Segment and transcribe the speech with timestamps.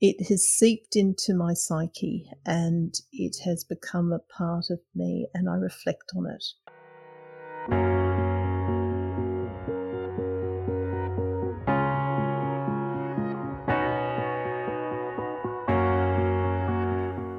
[0.00, 5.48] it has seeped into my psyche and it has become a part of me, and
[5.48, 6.44] I reflect on it.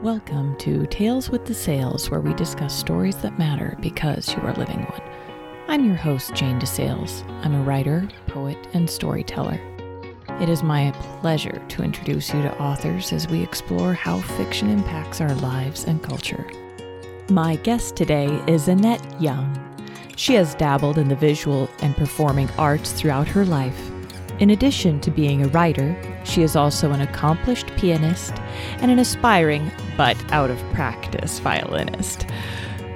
[0.04, 4.54] Welcome to Tales with the Sales, where we discuss stories that matter because you are
[4.54, 5.02] living one.
[5.68, 7.24] I'm your host, Jane DeSales.
[7.46, 9.77] I'm a writer, poet, and storyteller.
[10.40, 15.20] It is my pleasure to introduce you to authors as we explore how fiction impacts
[15.20, 16.46] our lives and culture.
[17.32, 19.58] My guest today is Annette Young.
[20.16, 23.90] She has dabbled in the visual and performing arts throughout her life.
[24.38, 28.36] In addition to being a writer, she is also an accomplished pianist
[28.78, 32.28] and an aspiring, but out of practice violinist.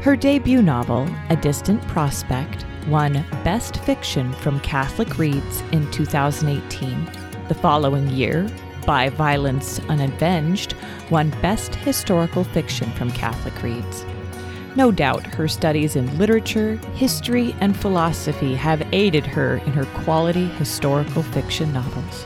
[0.01, 7.20] Her debut novel, A Distant Prospect, won Best Fiction from Catholic Reads in 2018
[7.51, 8.49] the following year,
[8.85, 10.73] By Violence Unavenged,
[11.09, 14.05] won Best Historical Fiction from Catholic Reads.
[14.77, 20.45] No doubt her studies in literature, history, and philosophy have aided her in her quality
[20.45, 22.26] historical fiction novels.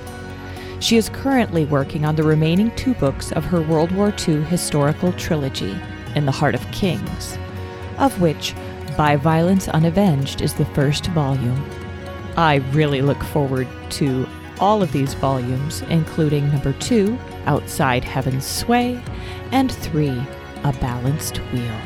[0.80, 5.11] She is currently working on the remaining two books of her World War II historical
[5.13, 5.75] trilogy,
[6.13, 7.35] In the Heart of Kings,
[7.97, 8.53] of which
[8.95, 11.67] By Violence Unavenged is the first volume.
[12.38, 14.28] I really look forward to
[14.59, 19.02] all of these volumes, including number two, Outside Heaven's Sway,
[19.52, 20.22] and three,
[20.64, 21.81] A Balanced Wheel.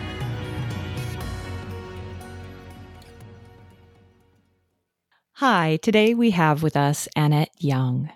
[5.33, 8.09] Hi, today we have with us Annette Young.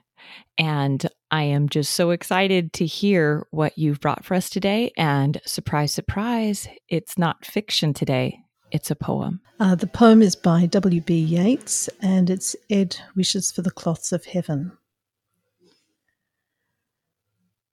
[0.58, 4.92] And I am just so excited to hear what you've brought for us today.
[4.98, 8.42] And surprise, surprise, it's not fiction today.
[8.74, 9.40] It's a poem.
[9.60, 11.14] Uh, the poem is by W.B.
[11.14, 14.76] Yeats and it's Aedh Wishes for the Cloths of Heaven.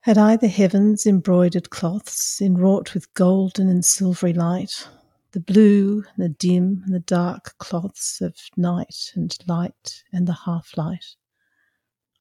[0.01, 4.87] Had I the heavens embroidered cloths, enwrought with golden and silvery light,
[5.33, 10.77] the blue, the dim, and the dark cloths of night and light and the half
[10.77, 11.16] light,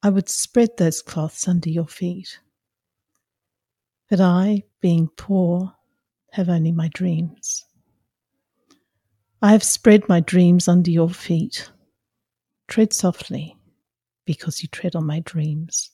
[0.02, 2.40] I would spread those cloths under your feet.
[4.08, 5.74] But I, being poor,
[6.32, 7.66] have only my dreams.
[9.42, 11.70] I have spread my dreams under your feet.
[12.68, 13.56] Tread softly,
[14.26, 15.90] because you tread on my dreams.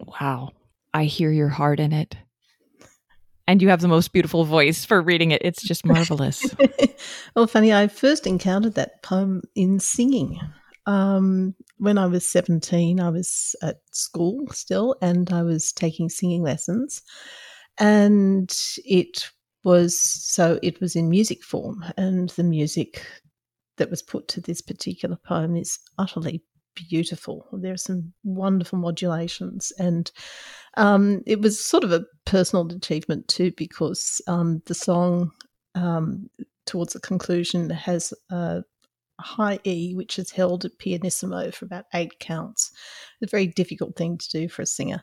[0.00, 0.52] Wow.
[0.94, 2.16] I hear your heart in it.
[3.46, 5.42] And you have the most beautiful voice for reading it.
[5.44, 6.46] It's just marvelous.
[7.36, 10.40] well, funny, I first encountered that poem in singing.
[10.86, 16.42] Um, when I was 17, I was at school still and I was taking singing
[16.42, 17.02] lessons.
[17.78, 18.50] And
[18.84, 19.30] it
[19.64, 23.04] was so it was in music form, and the music
[23.76, 26.42] that was put to this particular poem is utterly
[26.90, 27.46] beautiful.
[27.52, 30.10] There are some wonderful modulations, and
[30.76, 35.30] um, it was sort of a personal achievement too, because um, the song
[35.74, 36.28] um,
[36.66, 38.62] towards the conclusion has a
[39.20, 42.72] high E, which is held at pianissimo for about eight counts.
[43.20, 45.02] It's a very difficult thing to do for a singer.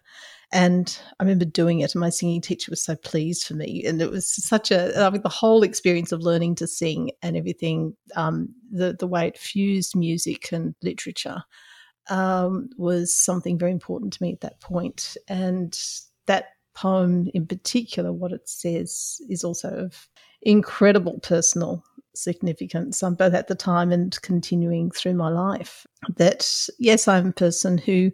[0.51, 3.85] And I remember doing it, and my singing teacher was so pleased for me.
[3.85, 7.37] And it was such a, I mean, the whole experience of learning to sing and
[7.37, 11.43] everything, um, the, the way it fused music and literature
[12.09, 15.15] um, was something very important to me at that point.
[15.29, 15.77] And
[16.27, 20.09] that poem in particular, what it says is also of
[20.41, 21.83] incredible personal
[22.15, 25.85] significance, um, both at the time and continuing through my life.
[26.17, 26.49] That,
[26.79, 28.11] yes, I'm a person who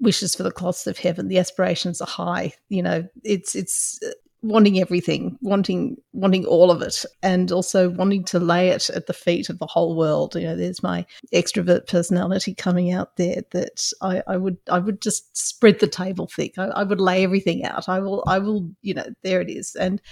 [0.00, 1.28] wishes for the cloths of heaven.
[1.28, 2.52] The aspirations are high.
[2.68, 4.10] You know, it's it's uh,
[4.42, 9.12] wanting everything, wanting wanting all of it, and also wanting to lay it at the
[9.12, 10.34] feet of the whole world.
[10.34, 13.42] You know, there's my extrovert personality coming out there.
[13.52, 16.58] That I, I would I would just spread the table thick.
[16.58, 17.88] I, I would lay everything out.
[17.88, 20.02] I will I will you know there it is and.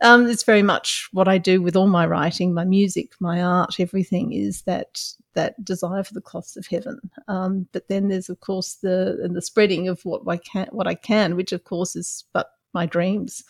[0.00, 3.80] Um, it's very much what I do with all my writing, my music, my art,
[3.80, 5.02] everything is that
[5.34, 7.00] that desire for the cloths of heaven.
[7.26, 10.94] Um, but then there's of course the the spreading of what I can, what I
[10.94, 13.42] can, which of course is but my dreams.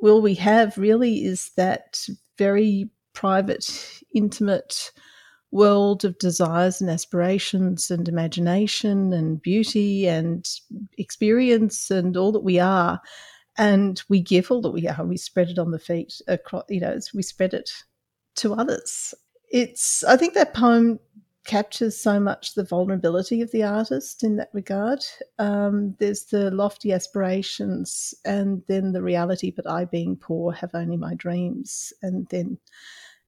[0.00, 2.06] Will we have really is that
[2.38, 4.92] very private, intimate
[5.50, 10.48] world of desires and aspirations and imagination and beauty and
[10.96, 13.00] experience and all that we are.
[13.60, 15.04] And we give all that we are.
[15.04, 17.70] We spread it on the feet across, you know, we spread it
[18.36, 19.12] to others.
[19.52, 20.98] It's, I think that poem
[21.44, 25.00] captures so much the vulnerability of the artist in that regard.
[25.38, 29.50] Um, there's the lofty aspirations, and then the reality.
[29.50, 32.56] But I, being poor, have only my dreams, and then,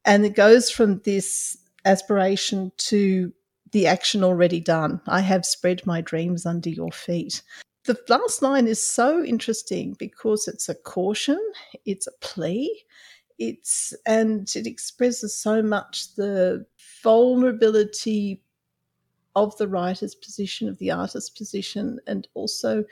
[0.07, 3.35] and it goes from this aspiration to
[3.73, 5.03] the action already done.
[5.07, 7.43] I have spread my dreams under your feet.
[7.85, 11.39] The last line is so interesting because it's a caution,
[11.85, 12.85] it's a plea,
[13.39, 16.65] it's and it expresses so much the
[17.03, 18.43] vulnerability
[19.35, 22.85] of the writer's position, of the artist's position, and also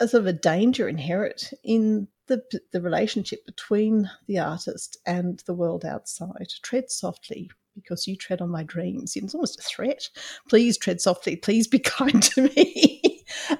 [0.00, 2.42] a sort of a danger inherent in the,
[2.72, 6.52] the relationship between the artist and the world outside.
[6.62, 9.16] Tread softly because you tread on my dreams.
[9.16, 10.08] It's almost a threat.
[10.48, 11.36] Please tread softly.
[11.36, 13.07] Please be kind to me.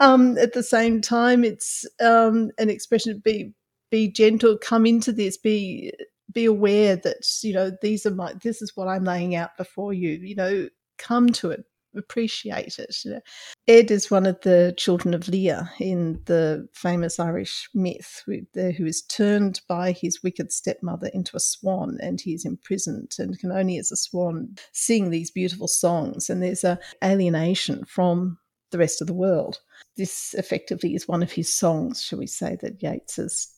[0.01, 3.53] Um, at the same time, it's um, an expression of be
[3.91, 4.59] be gentle.
[4.59, 5.37] Come into this.
[5.37, 5.93] Be
[6.33, 8.35] be aware that you know these are my.
[8.43, 10.11] This is what I'm laying out before you.
[10.11, 11.65] You know, come to it
[11.97, 13.23] appreciate it.
[13.69, 19.03] Aedh is one of the children of Lir in the famous Irish myth, who is
[19.03, 23.79] turned by his wicked stepmother into a swan, and he is imprisoned and can only,
[23.79, 26.31] as a swan, sing these beautiful songs.
[26.31, 28.39] And there's a alienation from
[28.71, 29.59] the rest of the world.
[29.97, 33.49] This effectively is one of his songs, shall we say, that Yeats has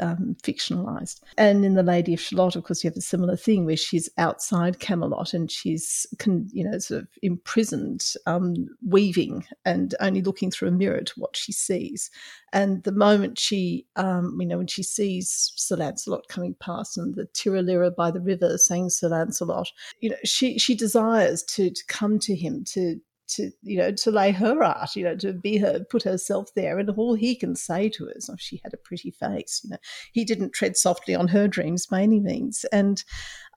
[0.00, 1.20] um, fictionalized.
[1.36, 4.08] And in The Lady of Shalott, of course, you have a similar thing where she's
[4.18, 10.68] outside Camelot and she's, you know, sort of imprisoned, um, weaving and only looking through
[10.68, 12.10] a mirror to what she sees.
[12.52, 17.14] And the moment she, um, you know, when she sees Sir Lancelot coming past and
[17.14, 21.70] the Tirra lirra by the river saying Sir Lancelot, you know, she she desires to
[21.70, 25.32] to come to him to to you know to lay her art you know to
[25.32, 28.60] be her put herself there and all he can say to her is oh she
[28.64, 29.76] had a pretty face you know.
[30.12, 32.64] He didn't tread softly on her dreams by any means.
[32.72, 33.02] And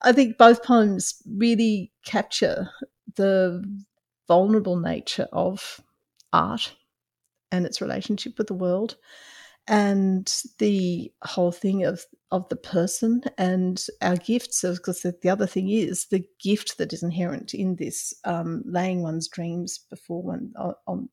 [0.03, 2.69] i think both poems really capture
[3.15, 3.63] the
[4.27, 5.81] vulnerable nature of
[6.33, 6.73] art
[7.51, 8.95] and its relationship with the world
[9.71, 14.61] and the whole thing of of the person and our gifts.
[14.61, 19.29] Because the other thing is the gift that is inherent in this um, laying one's
[19.29, 21.09] dreams before one on, on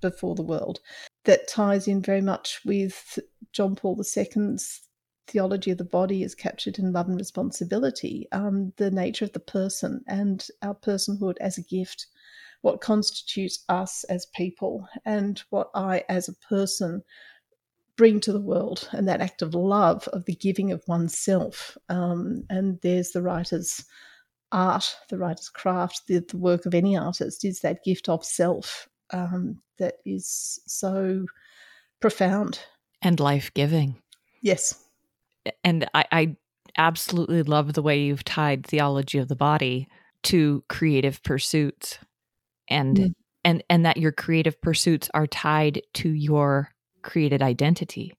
[0.00, 0.80] before the world.
[1.24, 3.20] That ties in very much with
[3.52, 4.80] John Paul II's
[5.28, 9.40] theology of the body is captured in love and responsibility, um, the nature of the
[9.40, 12.08] person and our personhood as a gift,
[12.62, 17.04] what constitutes us as people, and what I as a person
[17.96, 21.76] bring to the world and that act of love of the giving of oneself.
[21.88, 23.84] Um, and there's the writer's
[24.50, 28.88] art, the writer's craft, the, the, work of any artist is that gift of self
[29.10, 31.26] um, that is so
[32.00, 32.60] profound
[33.02, 34.00] and life giving.
[34.40, 34.74] Yes.
[35.64, 36.36] And I, I
[36.76, 39.88] absolutely love the way you've tied theology of the body
[40.24, 41.98] to creative pursuits
[42.68, 43.14] and mm.
[43.44, 46.70] and and that your creative pursuits are tied to your
[47.02, 48.12] created identity?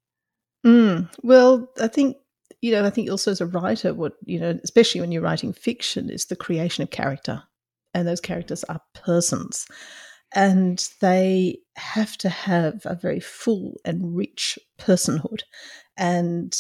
[0.66, 2.18] Mm, well, I think
[2.62, 5.52] you know, I think also as a writer, what you know, especially when you're writing
[5.52, 7.44] fiction, is the creation of character,
[7.94, 9.66] and those characters are persons,
[10.34, 15.42] and they have to have a very full and rich personhood,
[15.98, 16.58] and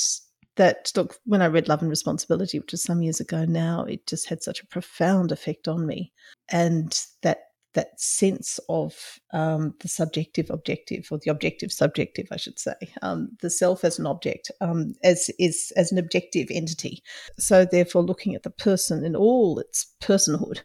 [0.55, 4.05] that look when i read love and responsibility which was some years ago now it
[4.05, 6.11] just had such a profound effect on me
[6.49, 7.39] and that
[7.73, 13.29] that sense of um, the subjective objective or the objective subjective i should say um,
[13.41, 17.01] the self as an object um, as is as an objective entity
[17.37, 20.61] so therefore looking at the person in all its personhood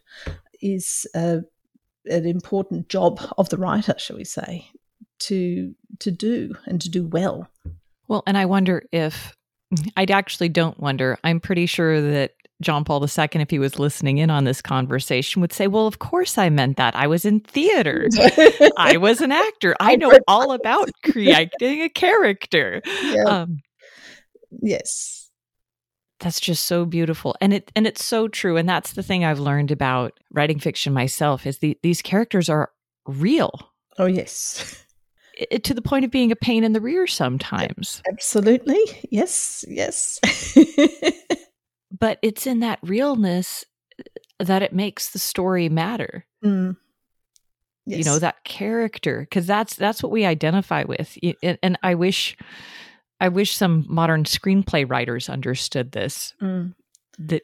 [0.61, 1.45] is an
[2.05, 4.67] important job of the writer shall we say
[5.19, 7.47] to to do and to do well
[8.07, 9.35] well and i wonder if
[9.95, 11.17] I actually don't wonder.
[11.23, 15.41] I'm pretty sure that John Paul II, if he was listening in on this conversation,
[15.41, 16.95] would say, Well, of course I meant that.
[16.95, 18.07] I was in theater.
[18.77, 19.75] I was an actor.
[19.79, 22.81] I know all about creating a character.
[22.85, 23.23] Yeah.
[23.23, 23.59] Um,
[24.61, 25.29] yes.
[26.19, 27.35] That's just so beautiful.
[27.39, 28.57] And it and it's so true.
[28.57, 32.71] And that's the thing I've learned about writing fiction myself is the, these characters are
[33.07, 33.71] real.
[33.97, 34.85] Oh yes.
[35.37, 38.01] It, to the point of being a pain in the rear sometimes.
[38.11, 38.81] Absolutely.
[39.09, 39.63] Yes.
[39.69, 40.19] Yes.
[41.97, 43.65] but it's in that realness
[43.99, 46.25] uh, that it makes the story matter.
[46.43, 46.77] Mm.
[47.85, 47.99] Yes.
[47.99, 51.17] You know that character because that's that's what we identify with.
[51.41, 52.37] And, and, I wish,
[53.19, 56.33] I wish some modern screenplay writers understood this.
[56.39, 56.75] Mm.
[57.17, 57.41] That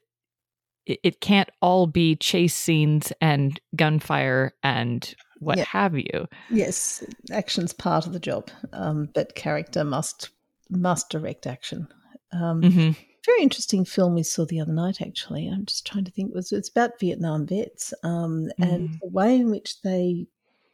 [0.85, 5.65] it, it, can't all be chase scenes and gunfire and what yeah.
[5.65, 6.27] have you.
[6.51, 10.29] Yes, action's part of the job, um, but character must
[10.69, 11.87] must direct action.
[12.31, 12.91] Um, mm-hmm
[13.25, 15.01] very interesting film we saw the other night.
[15.01, 16.29] Actually, I'm just trying to think.
[16.29, 18.73] It was it's about Vietnam vets um, mm.
[18.73, 20.27] and the way in which they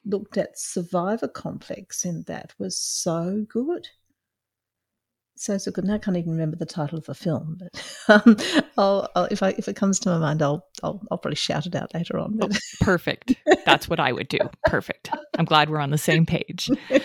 [0.05, 3.87] looked at survivor complex in that was so good.
[5.35, 5.85] So so good.
[5.85, 8.37] Now I can't even remember the title of the film, but um,
[8.77, 11.65] I'll, I'll, if I if it comes to my mind, I'll I'll, I'll probably shout
[11.65, 12.39] it out later on.
[12.41, 12.49] Oh,
[12.81, 13.35] perfect.
[13.65, 14.39] That's what I would do.
[14.65, 15.09] Perfect.
[15.37, 16.69] I'm glad we're on the same page.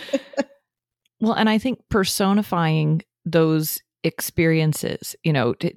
[1.20, 5.74] Well, and I think personifying those experiences, you know, t-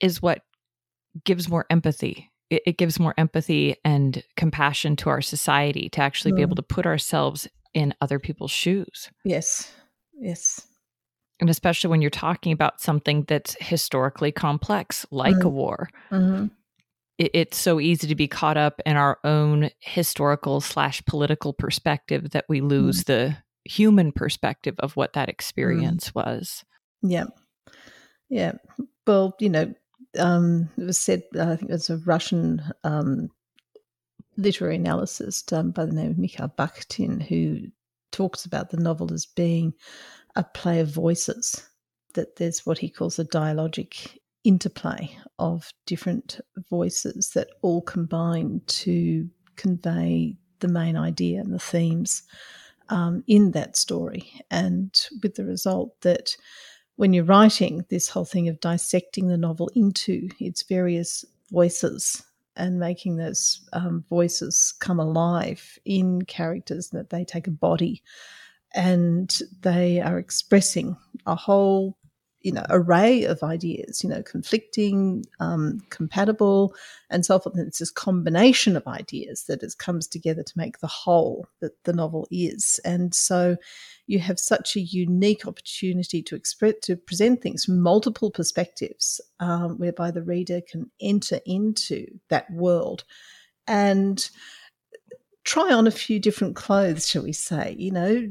[0.00, 0.42] is what
[1.24, 2.30] gives more empathy.
[2.48, 6.36] It, it, gives more empathy and compassion to our society to actually mm.
[6.36, 9.10] be able to put ourselves in other people's shoes.
[9.24, 9.72] Yes.
[10.18, 10.66] Yes.
[11.38, 15.44] And especially when you're talking about something that's historically complex, like mm.
[15.44, 15.88] a war.
[16.10, 16.46] Mm-hmm.
[17.18, 22.30] It, it's so easy to be caught up in our own historical slash political perspective
[22.30, 23.06] that we lose mm.
[23.06, 25.32] the human perspective of what that mm.
[25.32, 26.64] experience was.
[27.02, 27.26] Yeah.
[28.30, 28.52] Yeah.
[29.06, 29.74] Well, you know,
[30.18, 33.30] um, it was said, I think it was a Russian um,
[34.36, 37.66] literary analyst by the name of Mikhail Bakhtin who
[38.12, 39.74] talks about the novel as being
[40.36, 41.68] a play of voices,
[42.14, 49.28] that there's what he calls a dialogic interplay of different voices that all combine to
[49.56, 52.22] convey the main idea and the themes
[52.88, 54.32] um, in that story.
[54.50, 56.36] And with the result that
[57.00, 62.22] when you're writing this whole thing of dissecting the novel into its various voices
[62.56, 68.02] and making those um, voices come alive in characters that they take a body
[68.74, 71.96] and they are expressing a whole
[72.42, 76.74] you know array of ideas you know conflicting um, compatible
[77.10, 77.56] and so forth.
[77.56, 81.72] And it's this combination of ideas that it comes together to make the whole that
[81.84, 82.80] the novel is.
[82.84, 83.56] And so
[84.06, 89.78] you have such a unique opportunity to express to present things from multiple perspectives um,
[89.78, 93.04] whereby the reader can enter into that world
[93.66, 94.30] and
[95.44, 98.30] try on a few different clothes shall we say you know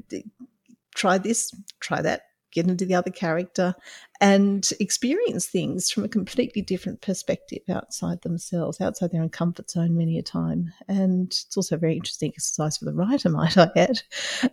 [0.96, 3.76] try this try that get into the other character
[4.22, 9.98] and experience things from a completely different perspective outside themselves, outside their own comfort zone
[9.98, 10.72] many a time.
[10.88, 14.02] And it's also a very interesting exercise for the writer, might I add,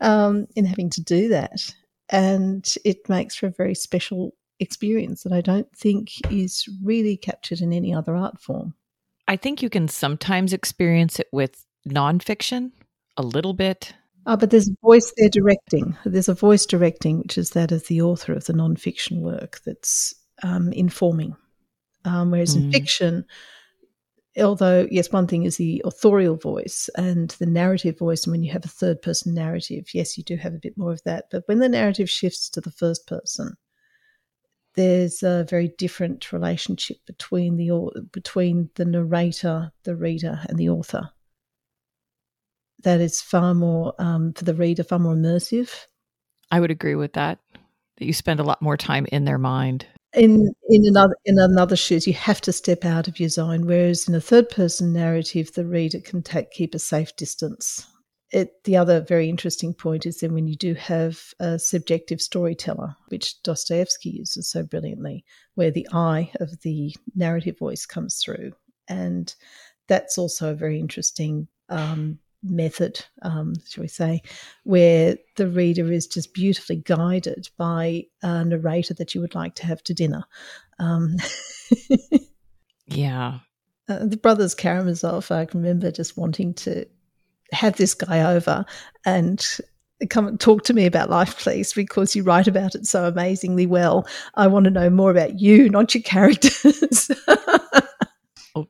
[0.00, 1.74] um, in having to do that.
[2.08, 7.60] And it makes for a very special experience that I don't think is really captured
[7.60, 8.74] in any other art form.
[9.28, 12.70] I think you can sometimes experience it with nonfiction
[13.16, 13.94] a little bit
[14.26, 15.96] Oh, but there's a voice there directing.
[16.04, 20.14] There's a voice directing, which is that of the author of the nonfiction work that's
[20.42, 21.36] um, informing.
[22.04, 22.64] Um, whereas mm.
[22.64, 23.24] in fiction,
[24.36, 28.24] although, yes, one thing is the authorial voice and the narrative voice.
[28.24, 30.92] And when you have a third person narrative, yes, you do have a bit more
[30.92, 31.26] of that.
[31.30, 33.56] But when the narrative shifts to the first person,
[34.74, 41.10] there's a very different relationship between the between the narrator, the reader, and the author
[42.82, 45.70] that is far more um, for the reader, far more immersive.
[46.50, 47.38] I would agree with that.
[47.98, 49.86] That you spend a lot more time in their mind.
[50.12, 53.66] In in another in another shoes, you have to step out of your zone.
[53.66, 57.86] Whereas in a third person narrative, the reader can take, keep a safe distance.
[58.32, 62.96] It, the other very interesting point is then when you do have a subjective storyteller,
[63.08, 68.52] which Dostoevsky uses so brilliantly, where the eye of the narrative voice comes through,
[68.88, 69.34] and
[69.86, 74.22] that's also a very interesting um, method, um, shall we say,
[74.64, 79.66] where the reader is just beautifully guided by a narrator that you would like to
[79.66, 80.24] have to dinner.
[80.78, 81.16] Um,
[82.86, 83.38] yeah.
[83.88, 86.84] Uh, the brothers Karamazov, I can remember just wanting to
[87.52, 88.64] have this guy over
[89.04, 89.46] and
[90.10, 93.66] come and talk to me about life, please, because you write about it so amazingly
[93.66, 94.06] well.
[94.34, 97.10] I want to know more about you, not your characters.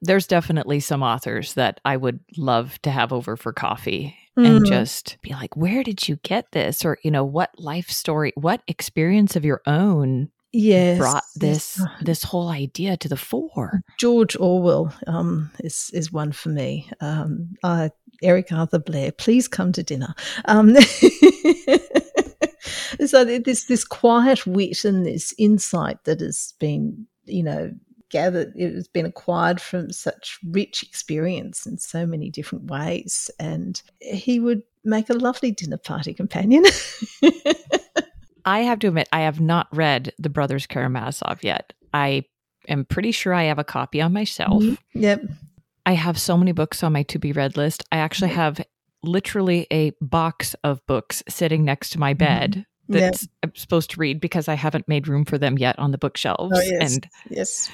[0.00, 4.46] there's definitely some authors that I would love to have over for coffee mm.
[4.46, 6.84] and just be like, where did you get this?
[6.84, 11.88] Or, you know, what life story, what experience of your own yes, brought this yes.
[12.02, 13.82] this whole idea to the fore?
[13.98, 16.90] George Orwell um, is is one for me.
[17.00, 17.88] Um, uh,
[18.22, 20.14] Eric Arthur Blair, please come to dinner.
[20.46, 20.76] Um,
[23.06, 27.72] so this this quiet wit and this insight that has been, you know,
[28.10, 33.30] gathered, it has been acquired from such rich experience in so many different ways.
[33.38, 36.64] And he would make a lovely dinner party companion.
[38.44, 41.72] I have to admit, I have not read The Brothers Karamazov yet.
[41.92, 42.25] I
[42.68, 44.62] am pretty sure I have a copy on myself.
[44.62, 45.00] Mm-hmm.
[45.00, 45.22] Yep.
[45.84, 47.84] I have so many books on my to be read list.
[47.90, 48.60] I actually have
[49.02, 52.18] literally a box of books sitting next to my mm-hmm.
[52.18, 52.50] bed.
[52.52, 53.30] Mm-hmm that's yep.
[53.42, 56.56] I'm supposed to read because I haven't made room for them yet on the bookshelves.
[56.56, 56.94] Oh, yes.
[56.94, 57.68] And yes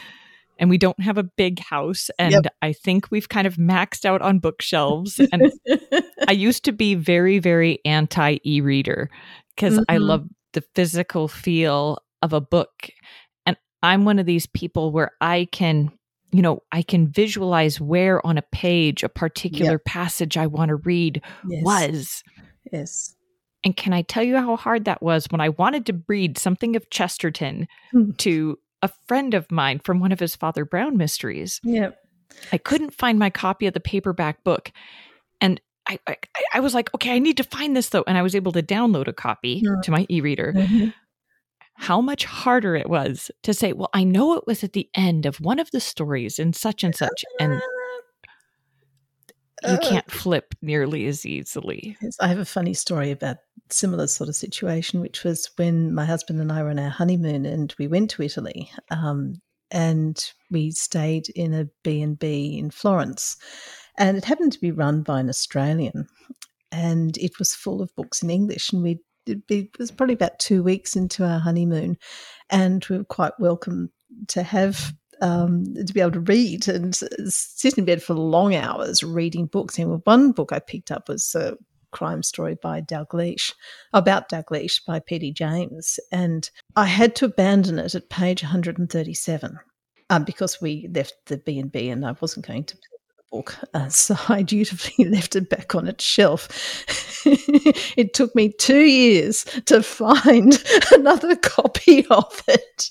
[0.58, 2.54] and we don't have a big house and yep.
[2.62, 5.52] i think we've kind of maxed out on bookshelves and
[6.28, 9.10] i used to be very very anti e-reader
[9.54, 9.84] because mm-hmm.
[9.88, 12.88] i love the physical feel of a book
[13.46, 15.90] and i'm one of these people where i can
[16.32, 19.84] you know i can visualize where on a page a particular yep.
[19.84, 21.64] passage i want to read yes.
[21.64, 22.22] was
[22.72, 23.14] yes
[23.64, 26.74] And can I tell you how hard that was when I wanted to read something
[26.74, 28.10] of Chesterton Hmm.
[28.18, 31.60] to a friend of mine from one of his Father Brown mysteries?
[31.62, 31.90] Yeah.
[32.52, 34.72] I couldn't find my copy of the paperback book.
[35.40, 36.16] And I, I,
[36.54, 38.04] I was like, okay, I need to find this though.
[38.06, 39.80] And I was able to download a copy Yeah.
[39.82, 40.52] to my e reader.
[40.56, 40.94] Mhm.
[41.74, 45.26] How much harder it was to say, well, I know it was at the end
[45.26, 47.24] of one of the stories in such and such.
[47.40, 47.60] And
[49.66, 51.96] you Uh, can't flip nearly as easily.
[52.20, 53.38] I have a funny story about
[53.70, 57.46] similar sort of situation, which was when my husband and I were on our honeymoon
[57.46, 59.40] and we went to Italy, um,
[59.70, 63.36] and we stayed in a B and B in Florence,
[63.98, 66.06] and it happened to be run by an Australian,
[66.70, 69.00] and it was full of books in English, and we.
[69.24, 71.96] It was probably about two weeks into our honeymoon,
[72.50, 73.92] and we were quite welcome
[74.26, 74.92] to have
[75.22, 79.78] um, to be able to read and sit in bed for long hours reading books.
[79.78, 81.56] And one book I picked up was a
[81.92, 83.54] crime story by Dalgliesh,
[83.92, 85.32] about Dalgliesh by P.D.
[85.32, 89.58] James, and I had to abandon it at page 137
[90.10, 92.76] um, because we left the B and I wasn't going to.
[93.30, 96.48] Book, uh, so I dutifully left it back on its shelf.
[97.96, 100.62] it took me two years to find
[100.92, 102.90] another copy of it.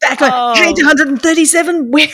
[0.00, 0.54] Back on Oh.
[0.56, 1.90] page 137.
[1.90, 2.08] Where?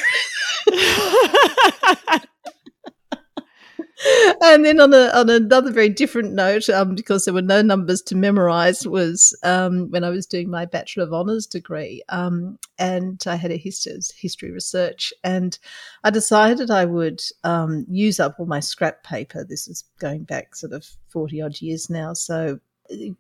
[4.43, 8.03] and then on a on another very different note, um, because there were no numbers
[8.03, 13.23] to memorize, was um, when I was doing my Bachelor of Honours degree, um, and
[13.27, 15.59] I had a history history research, and
[16.05, 19.45] I decided I would um, use up all my scrap paper.
[19.45, 22.61] This is going back sort of forty odd years now, so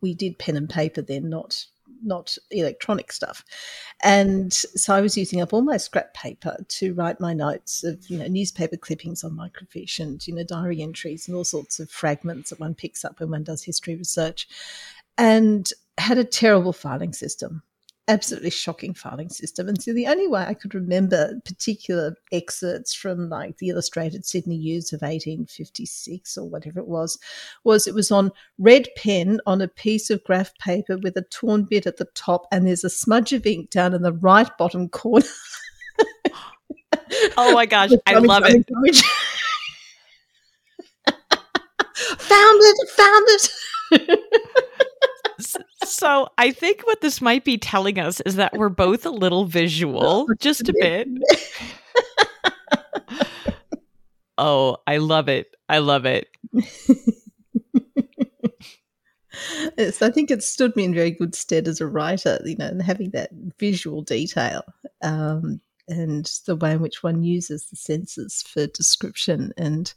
[0.00, 1.64] we did pen and paper then, not
[2.02, 3.44] not electronic stuff.
[4.02, 8.08] And so I was using up all my scrap paper to write my notes of,
[8.08, 11.90] you know, newspaper clippings on microfiche and, you know, diary entries and all sorts of
[11.90, 14.48] fragments that one picks up when one does history research.
[15.18, 17.62] And had a terrible filing system,
[18.08, 19.68] absolutely shocking filing system.
[19.68, 24.58] And so the only way I could remember particular excerpts from like the Illustrated Sydney
[24.58, 27.18] News of 1856 or whatever it was,
[27.64, 31.64] was it was on red pen on a piece of graph paper with a torn
[31.64, 34.88] bit at the top, and there's a smudge of ink down in the right bottom
[34.88, 35.26] corner.
[37.36, 38.66] oh my gosh, I love it.
[41.96, 43.50] Found it, found it.
[45.88, 49.44] So I think what this might be telling us is that we're both a little
[49.44, 51.08] visual, just a bit.
[54.38, 55.54] Oh, I love it.
[55.68, 56.28] I love it.
[59.78, 62.66] yes, I think it stood me in very good stead as a writer, you know,
[62.66, 64.62] and having that visual detail
[65.02, 69.52] um, and the way in which one uses the senses for description.
[69.56, 69.92] And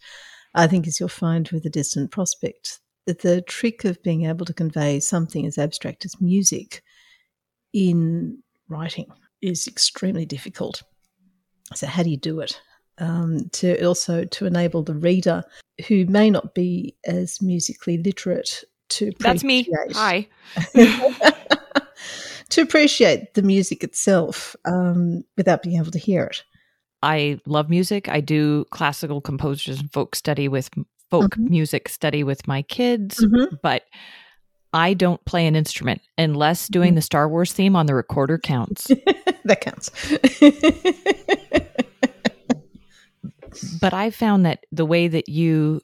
[0.56, 2.80] I think, as you'll find with the distant prospect,
[3.14, 6.84] the trick of being able to convey something as abstract as music
[7.74, 9.08] in writing
[9.42, 10.84] is extremely difficult.
[11.76, 12.60] So, how do you do it?
[12.98, 15.44] Um, to also to enable the reader
[15.88, 19.62] who may not be as musically literate to That's me.
[19.72, 20.28] appreciate- Hi.
[22.50, 26.44] to appreciate the music itself um, without being able to hear it.
[27.02, 28.10] I love music.
[28.10, 30.70] I do classical composers and folk study with
[31.10, 31.50] folk Mhm.
[31.50, 33.26] music study with my kids,
[33.62, 33.84] but
[34.74, 38.84] I don't play an instrument unless doing the Star Wars theme on the recorder counts.
[39.46, 39.90] that counts.
[43.82, 45.82] but I found that the way that you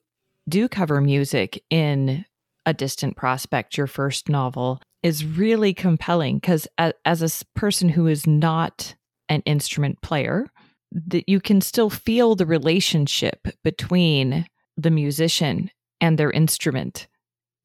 [0.48, 2.26] do cover music in
[2.66, 8.08] A Distant Prospect, your first novel, is really compelling because as, as a person who
[8.08, 8.96] is not
[9.30, 10.46] an instrument player,
[10.92, 14.46] that you can still feel the relationship between
[14.78, 15.70] the musician
[16.02, 17.08] and their instrument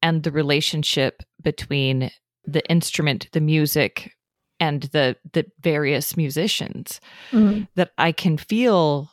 [0.01, 2.11] and the relationship between
[2.45, 4.11] the instrument, the music,
[4.59, 6.99] and the the various musicians
[7.31, 9.09] Mm, that I can feel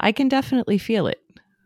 [0.00, 1.20] I can definitely feel it.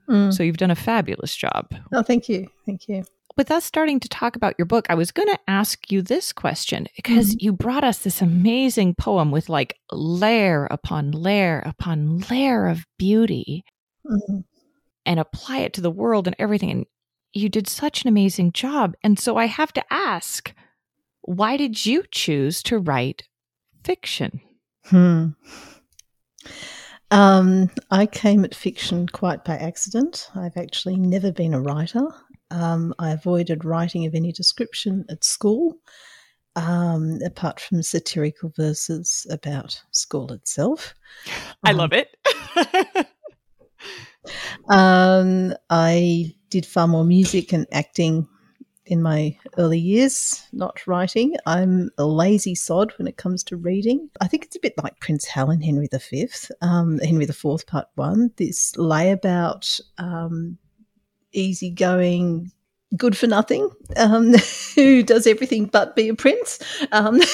[0.09, 0.33] mm.
[0.33, 1.75] So you've done a fabulous job.
[1.93, 2.49] Oh, thank you.
[2.65, 3.05] Thank you.
[3.37, 6.33] With us starting to talk about your book, I was going to ask you this
[6.33, 12.67] question because you brought us this amazing poem with like layer upon layer upon layer
[12.67, 13.65] of beauty
[14.07, 14.45] Mm.
[15.07, 16.71] And apply it to the world and everything.
[16.71, 16.87] And
[17.33, 18.95] you did such an amazing job.
[19.03, 20.55] And so I have to ask,
[21.23, 23.25] why did you choose to write
[23.85, 24.41] fiction?
[24.87, 25.29] Hmm.
[27.11, 30.29] Um, I came at fiction quite by accident.
[30.35, 32.07] I've actually never been a writer.
[32.51, 35.77] Um, I avoided writing of any description at school,
[36.57, 40.95] um, apart from satirical verses about school itself.
[41.65, 42.17] I Um, love it.
[44.69, 48.27] Um, I did far more music and acting
[48.89, 51.37] in my early years, not writing.
[51.47, 54.09] I'm a lazy sod when it comes to reading.
[54.21, 56.29] I think it's a bit like Prince Hal in Henry V,
[56.63, 58.31] um, Henry IV, Part One.
[58.37, 60.57] This layabout, um,
[61.33, 62.51] easygoing,
[62.97, 64.35] good for nothing, um,
[64.75, 66.59] who does everything but be a prince.
[66.91, 67.21] Um,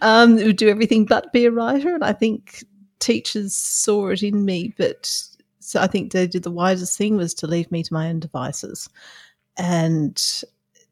[0.00, 1.94] um, who do everything but be a writer.
[1.94, 2.64] And I think
[3.04, 5.12] teachers saw it in me, but
[5.60, 8.20] so I think they did the wisest thing was to leave me to my own
[8.20, 8.88] devices.
[9.58, 10.22] And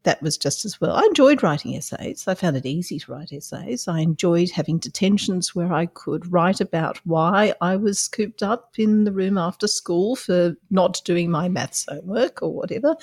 [0.04, 0.96] that was just as well.
[0.96, 2.26] I enjoyed writing essays.
[2.26, 3.86] I found it easy to write essays.
[3.86, 9.04] I enjoyed having detentions where I could write about why I was cooped up in
[9.04, 12.96] the room after school for not doing my maths homework or whatever.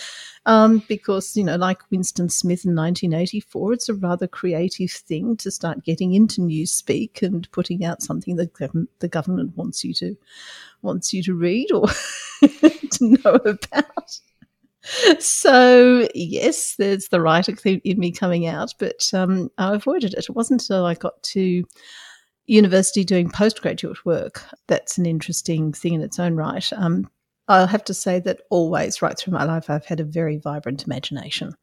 [0.46, 5.52] Um, because, you know, like Winston Smith in 1984, it's a rather creative thing to
[5.52, 8.54] start getting into newspeak and putting out something that
[9.00, 10.18] the government wants you to
[10.82, 11.88] wants you to read or
[12.42, 14.20] to know about
[15.20, 20.26] so yes, there's the writer in me coming out, but um, I avoided it.
[20.30, 21.64] It wasn't until I got to
[22.48, 26.68] university doing postgraduate work that's an interesting thing in its own right.
[26.74, 27.10] Um,
[27.48, 30.86] I'll have to say that always, right through my life, I've had a very vibrant
[30.86, 31.54] imagination,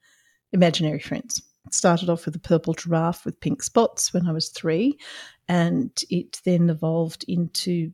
[0.53, 1.43] imaginary friends.
[1.67, 4.99] It started off with a purple giraffe with pink spots when I was three,
[5.49, 7.93] and it then evolved into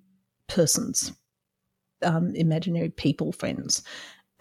[0.48, 1.12] persons,
[2.02, 3.82] um, imaginary people friends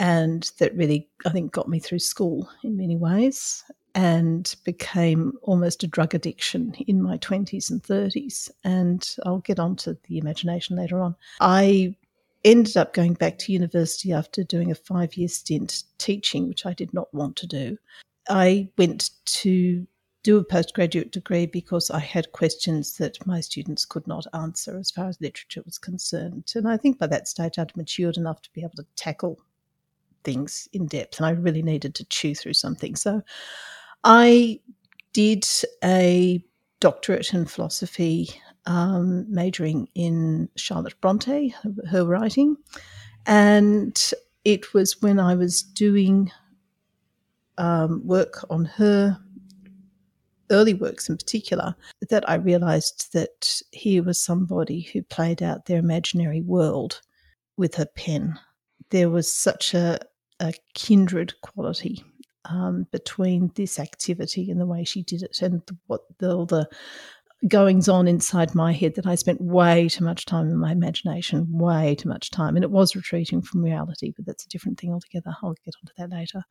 [0.01, 5.83] and that really I think got me through school in many ways and became almost
[5.83, 10.75] a drug addiction in my 20s and 30s and I'll get on to the imagination
[10.75, 11.15] later on.
[11.39, 11.95] I
[12.43, 16.93] ended up going back to university after doing a 5-year stint teaching which I did
[16.95, 17.77] not want to do.
[18.27, 19.85] I went to
[20.23, 24.89] do a postgraduate degree because I had questions that my students could not answer as
[24.89, 26.51] far as literature was concerned.
[26.55, 29.39] And I think by that stage I'd matured enough to be able to tackle
[30.23, 32.95] things in depth and I really needed to chew through something.
[32.95, 33.21] So
[34.03, 34.59] I
[35.13, 35.45] did
[35.83, 36.43] a
[36.79, 38.29] doctorate in philosophy,
[38.65, 41.53] um, majoring in Charlotte Bronte,
[41.89, 42.57] her writing.
[43.25, 44.11] And
[44.45, 46.31] it was when I was doing
[47.57, 49.17] um, work on her
[50.49, 51.75] early works in particular
[52.09, 57.01] that I realized that here was somebody who played out their imaginary world
[57.57, 58.37] with her pen.
[58.89, 59.99] There was such a,
[60.41, 62.03] a kindred quality
[62.45, 66.67] um, between this activity and the way she did it, and what the, all the
[67.47, 71.47] goings on inside my head that I spent way too much time in my imagination,
[71.49, 74.11] way too much time, and it was retreating from reality.
[74.15, 75.35] But that's a different thing altogether.
[75.41, 76.43] I'll get onto that later.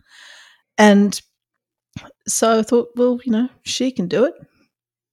[0.79, 1.21] And
[2.27, 4.35] so I thought, well, you know, she can do it,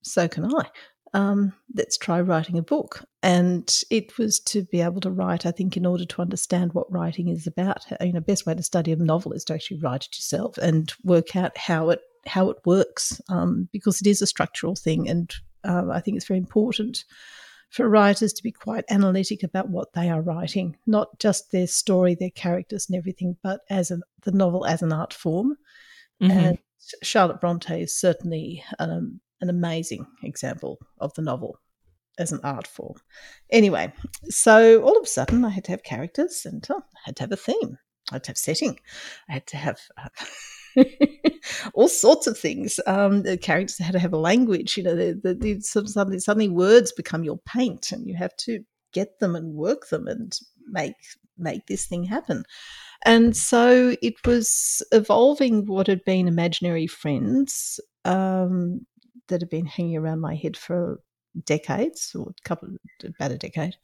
[0.02, 0.66] so can I
[1.14, 3.04] um, let's try writing a book.
[3.22, 6.92] And it was to be able to write, I think, in order to understand what
[6.92, 7.84] writing is about.
[8.00, 10.92] You know, best way to study a novel is to actually write it yourself and
[11.02, 15.08] work out how it how it works, um, because it is a structural thing.
[15.08, 17.04] And uh, I think it's very important
[17.70, 22.14] for writers to be quite analytic about what they are writing, not just their story,
[22.14, 25.56] their characters, and everything, but as a, the novel as an art form.
[26.22, 26.30] Mm-hmm.
[26.30, 26.58] And
[27.02, 31.58] Charlotte Bronte is certainly um, an amazing example of the novel
[32.18, 32.96] as an art form.
[33.50, 33.92] Anyway,
[34.28, 37.22] so all of a sudden I had to have characters and oh, I had to
[37.22, 37.78] have a theme.
[38.10, 38.78] I had to have setting.
[39.28, 40.84] I had to have uh,
[41.74, 42.80] all sorts of things.
[42.86, 44.76] Um, the characters had to have a language.
[44.76, 48.60] You know, the, the, the, suddenly, suddenly words become your paint, and you have to
[48.92, 50.94] get them and work them and make
[51.36, 52.44] make this thing happen.
[53.04, 58.84] And so it was evolving what had been imaginary friends um,
[59.28, 61.00] that have been hanging around my head for
[61.44, 62.68] decades, or a couple,
[63.04, 63.76] about a decade,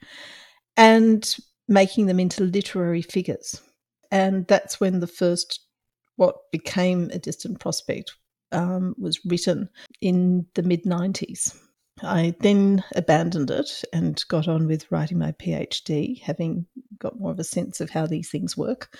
[0.76, 1.37] and
[1.68, 3.61] making them into literary figures.
[4.11, 5.61] And that's when the first,
[6.16, 8.14] what became a distant prospect,
[8.52, 9.68] um, was written
[10.00, 11.59] in the mid 90s.
[12.02, 16.66] I then abandoned it and got on with writing my PhD, having
[16.98, 18.96] got more of a sense of how these things work.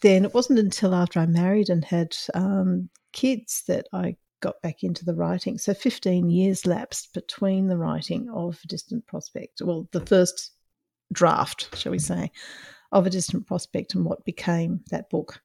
[0.00, 4.82] Then it wasn't until after I married and had um, kids that I got back
[4.82, 5.58] into the writing.
[5.58, 10.52] So 15 years lapsed between the writing of Distant Prospect, well, the first
[11.12, 12.30] draft, shall we say,
[12.92, 15.40] of A Distant Prospect and what became that book.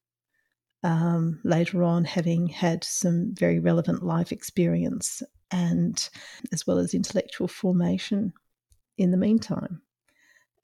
[0.83, 6.09] Um, later on, having had some very relevant life experience and
[6.51, 8.33] as well as intellectual formation
[8.97, 9.81] in the meantime.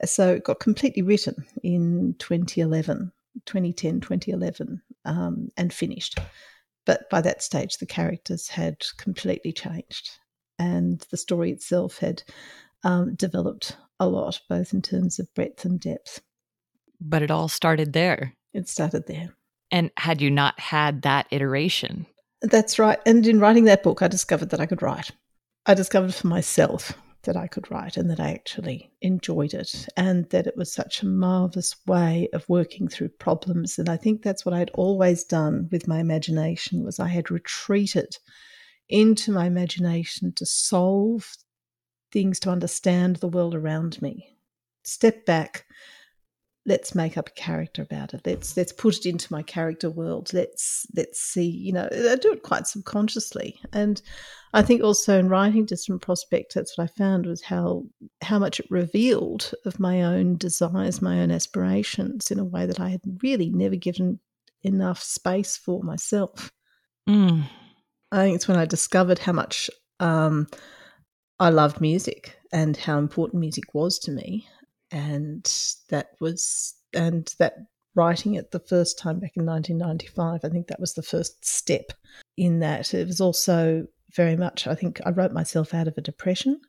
[0.06, 3.12] So it got completely written in 2011,
[3.46, 6.20] 2010, 2011, um, and finished.
[6.88, 10.10] But by that stage, the characters had completely changed,
[10.58, 12.24] and the story itself had
[12.84, 16.22] um, developed a lot, both in terms of breadth and depth.
[17.02, 18.34] But it all started there.
[18.54, 19.36] It started there.
[19.70, 22.06] And had you not had that iteration?
[22.42, 23.00] That's right.
[23.06, 25.12] And in writing that book, I discovered that I could write.
[25.66, 26.94] I discovered for myself
[27.28, 31.04] that I could write and that I actually enjoyed it and that it was such
[31.04, 33.78] a marvelous way of working through problems.
[33.78, 38.18] And I think that's what I'd always done with my imagination was I had retreated
[38.88, 41.36] into my imagination to solve
[42.14, 44.38] things to understand the world around me.
[44.84, 45.66] Step back,
[46.68, 48.22] let's make up a character about it.
[48.26, 50.32] Let's let's put it into my character world.
[50.34, 51.48] Let's let's see.
[51.48, 54.00] You know, I do it quite subconsciously, and
[54.54, 57.86] I think also in writing Distant Prospect, that's what I found was how
[58.22, 62.80] how much it revealed of my own desires, my own aspirations in a way that
[62.80, 64.20] I had really never given
[64.62, 66.52] enough space for myself.
[67.10, 67.50] Mm.
[68.12, 70.48] I think it's when I discovered how much um,
[71.40, 74.48] I loved music and how important music was to me
[74.92, 75.52] and
[75.90, 77.56] that was and that
[77.96, 81.92] writing it the first time back in 1995 i think that was the first step
[82.38, 82.94] in that.
[82.94, 86.62] It was also very much i think i wrote myself out of a depression.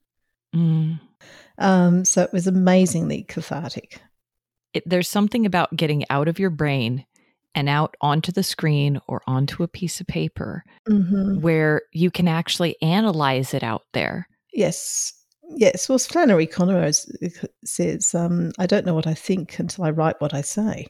[0.57, 0.99] Mm.
[1.59, 4.01] um, so it was amazingly cathartic.
[4.73, 7.05] It, there's something about getting out of your brain
[7.55, 11.41] and out onto the screen or onto a piece of paper mm-hmm.
[11.43, 14.27] where you can actually analyze it out there.
[14.55, 15.19] Yes
[15.51, 16.91] Yes, well, Flannery O'Connor
[17.65, 20.87] says, um, I don't know what I think until I write what I say.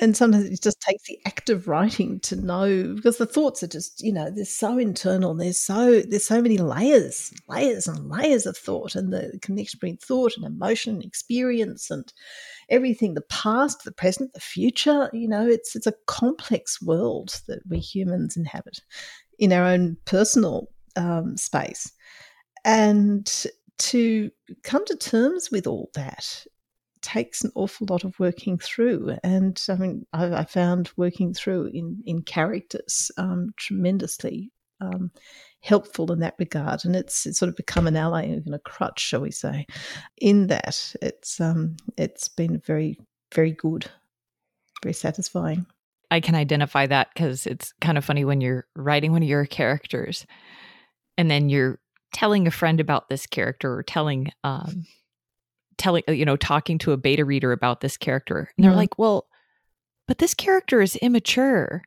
[0.00, 3.68] And sometimes it just takes the act of writing to know because the thoughts are
[3.68, 5.34] just, you know, they're so internal.
[5.34, 9.98] There's so there's so many layers, layers and layers of thought, and the connection between
[9.98, 12.12] thought and emotion, and experience, and
[12.70, 13.14] everything.
[13.14, 15.10] The past, the present, the future.
[15.12, 18.80] You know, it's it's a complex world that we humans inhabit
[19.38, 21.92] in our own personal um, space,
[22.64, 23.46] and
[23.78, 24.30] to
[24.62, 26.44] come to terms with all that
[27.00, 29.16] takes an awful lot of working through.
[29.22, 35.10] And I mean, I, I found working through in, in characters um, tremendously um,
[35.60, 36.84] helpful in that regard.
[36.84, 39.66] And it's, it's sort of become an ally and a crutch, shall we say,
[40.18, 42.98] in that it's, um, it's been very,
[43.34, 43.86] very good,
[44.82, 45.66] very satisfying.
[46.10, 49.44] I can identify that because it's kind of funny when you're writing one of your
[49.44, 50.26] characters
[51.18, 51.78] and then you're
[52.12, 54.84] telling a friend about this character or telling um
[55.76, 58.78] telling you know talking to a beta reader about this character and they're mm-hmm.
[58.78, 59.26] like well
[60.06, 61.82] but this character is immature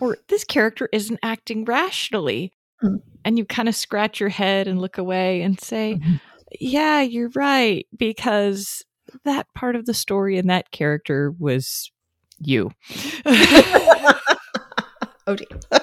[0.00, 2.52] or this character isn't acting rationally
[2.82, 2.96] mm-hmm.
[3.24, 6.16] and you kind of scratch your head and look away and say mm-hmm.
[6.60, 8.84] yeah you're right because
[9.24, 11.92] that part of the story and that character was
[12.38, 12.70] you
[13.26, 14.18] oh
[15.36, 15.46] dear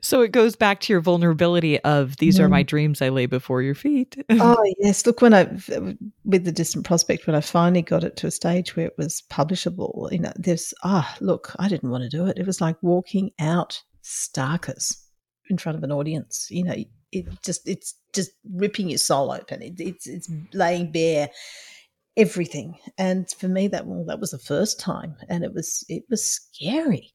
[0.00, 3.62] So it goes back to your vulnerability of these are my dreams I lay before
[3.62, 4.16] your feet.
[4.30, 5.44] oh yes, look when I
[6.24, 9.22] with the distant prospect when I finally got it to a stage where it was
[9.30, 12.38] publishable, you know, there's ah oh, look, I didn't want to do it.
[12.38, 14.96] It was like walking out starkers
[15.50, 16.48] in front of an audience.
[16.50, 16.74] You know,
[17.12, 19.62] it just it's just ripping your soul open.
[19.62, 21.30] It, it's it's laying bare
[22.16, 22.78] everything.
[22.98, 26.24] And for me, that well, that was the first time, and it was it was
[26.24, 27.12] scary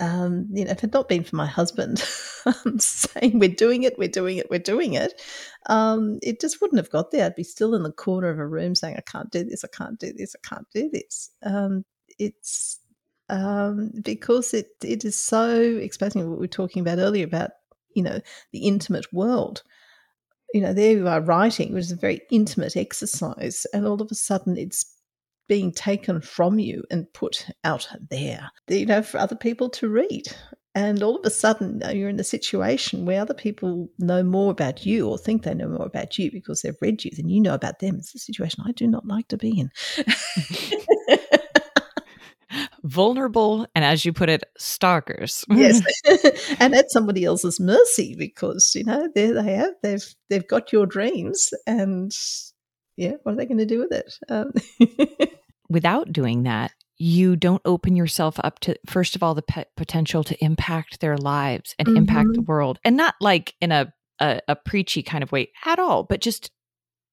[0.00, 1.98] um, you know, if it had not been for my husband
[2.78, 5.20] saying we're doing it, we're doing it, we're doing it,
[5.66, 7.26] um, it just wouldn't have got there.
[7.26, 9.68] I'd be still in the corner of a room saying, I can't do this, I
[9.68, 11.30] can't do this, I can't do this.
[11.42, 11.84] Um,
[12.18, 12.80] it's
[13.28, 17.50] um, because it it is so exposing what we were talking about earlier about,
[17.94, 18.20] you know,
[18.52, 19.62] the intimate world.
[20.52, 24.10] You know, there you are writing, which is a very intimate exercise, and all of
[24.10, 24.84] a sudden it's
[25.48, 30.24] being taken from you and put out there, you know, for other people to read.
[30.76, 34.84] And all of a sudden, you're in a situation where other people know more about
[34.84, 37.54] you or think they know more about you because they've read you than you know
[37.54, 37.94] about them.
[37.96, 39.70] It's a situation I do not like to be in.
[42.82, 45.44] Vulnerable and, as you put it, stalkers.
[45.48, 45.80] yes,
[46.60, 50.86] and at somebody else's mercy because you know there they have they've they've got your
[50.86, 52.12] dreams and
[52.96, 54.14] yeah, what are they going to do with it?
[54.28, 54.52] Um,
[55.68, 60.22] Without doing that, you don't open yourself up to, first of all, the pe- potential
[60.24, 61.96] to impact their lives and mm-hmm.
[61.96, 62.78] impact the world.
[62.84, 66.50] And not like in a, a, a, preachy kind of way at all, but just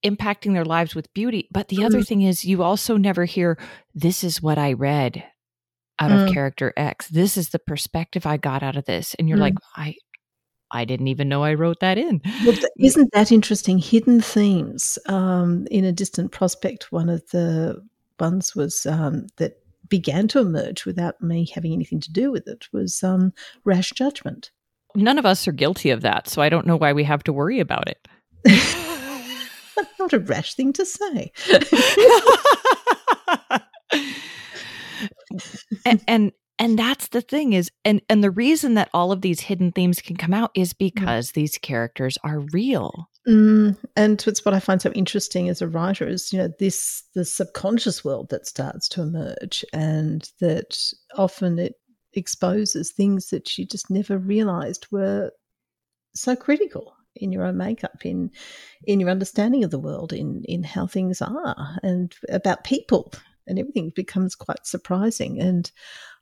[0.06, 1.48] impacting their lives with beauty.
[1.52, 1.86] But the mm-hmm.
[1.86, 3.58] other thing is, you also never hear,
[3.96, 5.24] this is what I read
[6.00, 6.28] out mm.
[6.28, 7.08] of character X.
[7.08, 9.16] This is the perspective I got out of this.
[9.16, 9.42] And you're mm.
[9.42, 9.96] like, I,
[10.72, 12.22] I didn't even know I wrote that in.
[12.46, 13.78] Well, isn't that interesting?
[13.78, 16.92] Hidden themes um, in a distant prospect.
[16.92, 17.82] One of the
[18.20, 19.58] ones was um, that
[19.90, 23.34] began to emerge without me having anything to do with it was um,
[23.66, 24.52] rash judgment.
[24.96, 27.34] None of us are guilty of that, so I don't know why we have to
[27.34, 28.08] worry about it.
[30.00, 31.32] Not a rash thing to say.
[35.86, 39.40] and, and and that's the thing is and and the reason that all of these
[39.40, 41.34] hidden themes can come out is because mm.
[41.34, 46.08] these characters are real mm, and it's what i find so interesting as a writer
[46.08, 50.78] is you know this the subconscious world that starts to emerge and that
[51.18, 51.76] often it
[52.14, 55.32] exposes things that you just never realized were
[56.14, 58.30] so critical in your own makeup in
[58.86, 63.14] in your understanding of the world in in how things are and about people
[63.48, 65.40] and everything becomes quite surprising.
[65.40, 65.72] And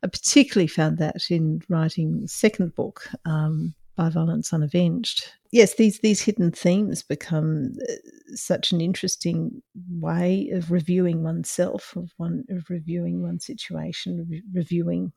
[0.03, 5.29] I particularly found that in writing the second book, um, By Violence Unavenged.
[5.51, 7.93] Yes, these these hidden themes become uh,
[8.35, 15.11] such an interesting way of reviewing oneself, of one of reviewing one situation, re- reviewing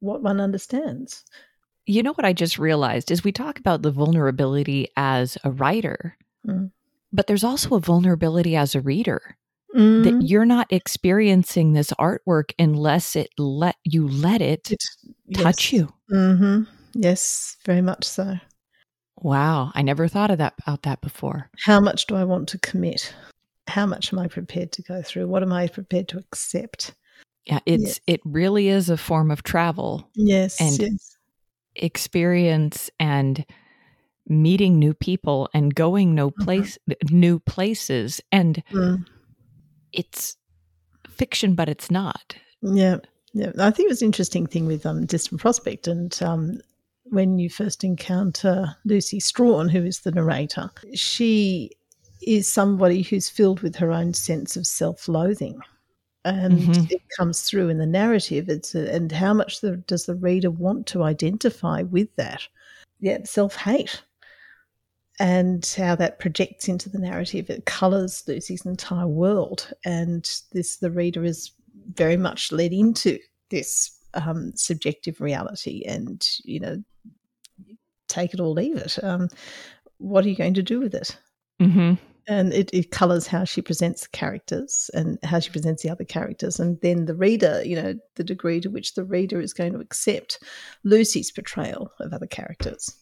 [0.00, 1.24] what one understands.
[1.86, 6.16] You know what I just realized is we talk about the vulnerability as a writer,
[6.46, 6.70] mm.
[7.12, 9.36] but there's also a vulnerability as a reader
[9.74, 10.04] mm.
[10.04, 14.84] that you're not experiencing this artwork unless it let you let it, it
[15.34, 15.80] touch yes.
[15.80, 15.92] you.
[16.12, 16.62] Mm-hmm.
[16.94, 18.36] Yes, very much so.
[19.16, 21.50] Wow, I never thought of that about that before.
[21.64, 23.14] How much do I want to commit?
[23.68, 25.28] How much am I prepared to go through?
[25.28, 26.94] What am I prepared to accept?
[27.44, 28.00] Yeah, it's yes.
[28.06, 30.08] it really is a form of travel.
[30.14, 31.16] Yes, and yes.
[31.76, 33.44] experience and
[34.26, 36.44] meeting new people and going no mm-hmm.
[36.44, 37.18] place mm-hmm.
[37.18, 39.04] new places and mm
[39.92, 40.36] it's
[41.08, 42.34] fiction, but it's not.
[42.62, 42.98] Yeah.
[43.32, 43.52] Yeah.
[43.58, 46.60] I think it was an interesting thing with um, Distant Prospect and um,
[47.04, 51.70] when you first encounter Lucy Strawn, who is the narrator, she
[52.22, 55.60] is somebody who's filled with her own sense of self loathing.
[56.24, 56.84] And mm-hmm.
[56.90, 58.48] it comes through in the narrative.
[58.48, 62.46] It's a, and how much the, does the reader want to identify with that?
[63.00, 64.02] Yeah, self hate
[65.20, 67.50] and how that projects into the narrative.
[67.50, 71.52] It colours Lucy's entire world, and this the reader is
[71.92, 73.18] very much led into
[73.50, 76.82] this um, subjective reality, and you know,
[78.08, 78.98] take it or leave it.
[79.04, 79.28] Um,
[79.98, 81.18] what are you going to do with it?
[81.60, 81.94] Mm-hmm.
[82.26, 86.04] And it, it colours how she presents the characters and how she presents the other
[86.04, 89.74] characters, and then the reader, you know, the degree to which the reader is going
[89.74, 90.42] to accept
[90.82, 92.96] Lucy's portrayal of other characters.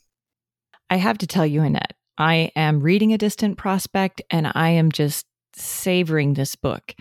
[0.91, 4.91] I have to tell you, Annette, I am reading A Distant Prospect and I am
[4.91, 6.95] just savoring this book.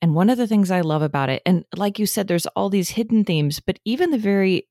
[0.00, 2.70] And one of the things I love about it, and like you said, there's all
[2.70, 4.66] these hidden themes, but even the very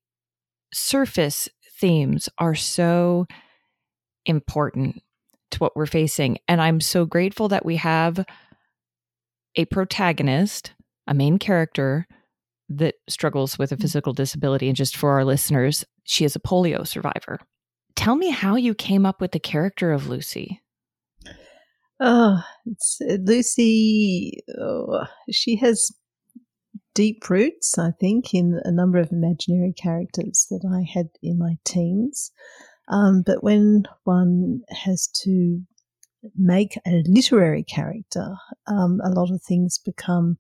[0.74, 1.48] surface
[1.80, 3.28] themes are so
[4.26, 5.02] important
[5.52, 6.40] to what we're facing.
[6.48, 8.26] And I'm so grateful that we have
[9.56, 10.74] a protagonist,
[11.06, 12.08] a main character
[12.70, 13.82] that struggles with a mm.
[13.82, 14.68] physical disability.
[14.68, 17.40] And just for our listeners, she is a polio survivor
[17.98, 20.62] tell me how you came up with the character of Lucy.
[22.00, 25.92] Oh, it's, uh, Lucy, oh, she has
[26.94, 31.58] deep roots, I think, in a number of imaginary characters that I had in my
[31.66, 32.32] teens.
[32.88, 35.62] Um, but when one has to
[36.38, 38.36] make a literary character,
[38.68, 40.38] um, a lot of things become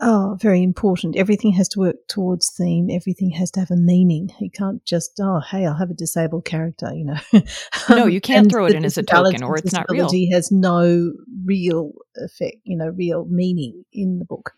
[0.00, 1.16] Oh, very important.
[1.16, 2.88] Everything has to work towards theme.
[2.88, 4.30] Everything has to have a meaning.
[4.38, 7.42] You can't just, oh, hey, I'll have a disabled character, you know.
[7.90, 10.08] no, you can't throw it in as a token or it's not real.
[10.08, 11.12] He has no
[11.44, 14.52] real effect, you know, real meaning in the book.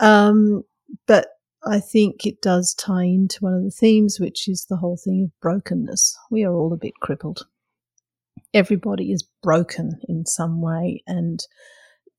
[0.00, 0.64] Um,
[1.06, 1.28] but
[1.64, 5.24] I think it does tie into one of the themes, which is the whole thing
[5.24, 6.18] of brokenness.
[6.30, 7.46] We are all a bit crippled.
[8.52, 11.02] Everybody is broken in some way.
[11.06, 11.42] And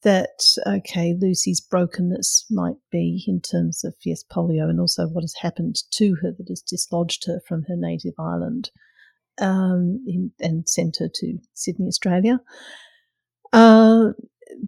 [0.04, 5.36] that, okay, Lucy's brokenness might be in terms of, yes, polio and also what has
[5.42, 8.70] happened to her that has dislodged her from her native island
[9.40, 12.40] um, in, and sent her to Sydney, Australia.
[13.52, 14.10] Uh,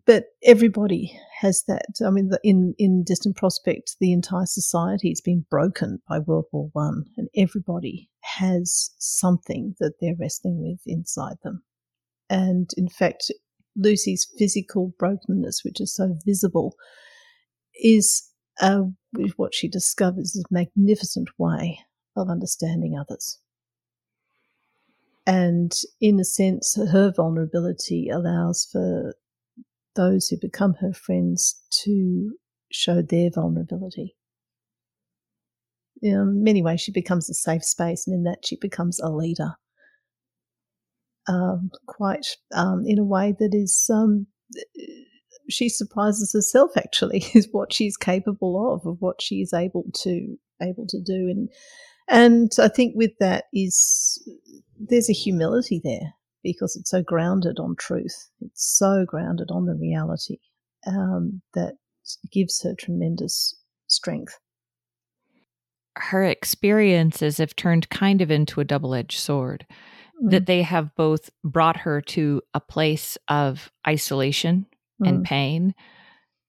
[0.05, 1.85] but everybody has that.
[2.05, 6.69] I mean, in in distant prospect, the entire society has been broken by World War
[6.73, 11.63] One, and everybody has something that they're wrestling with inside them.
[12.29, 13.31] And in fact,
[13.75, 16.75] Lucy's physical brokenness, which is so visible,
[17.81, 18.29] is
[18.61, 18.83] uh,
[19.35, 21.79] what she discovers is a magnificent way
[22.15, 23.39] of understanding others.
[25.27, 29.15] And in a sense, her vulnerability allows for
[29.95, 32.37] those who become her friends to
[32.71, 34.15] show their vulnerability.
[36.01, 39.55] In many ways, she becomes a safe space, and in that, she becomes a leader
[41.27, 44.27] um, quite um, in a way that is um,
[45.49, 50.37] she surprises herself actually is what she's capable of of what she is able to
[50.61, 51.27] able to do.
[51.29, 51.49] And
[52.07, 54.21] and I think with that is
[54.79, 56.13] there's a humility there
[56.43, 58.29] because it's so grounded on truth.
[58.41, 60.37] It's so grounded on the reality
[60.85, 61.75] um, that
[62.31, 63.55] gives her tremendous
[63.87, 64.37] strength.
[65.97, 69.65] Her experiences have turned kind of into a double edged sword,
[70.23, 70.31] mm.
[70.31, 74.65] that they have both brought her to a place of isolation
[75.01, 75.09] mm.
[75.09, 75.73] and pain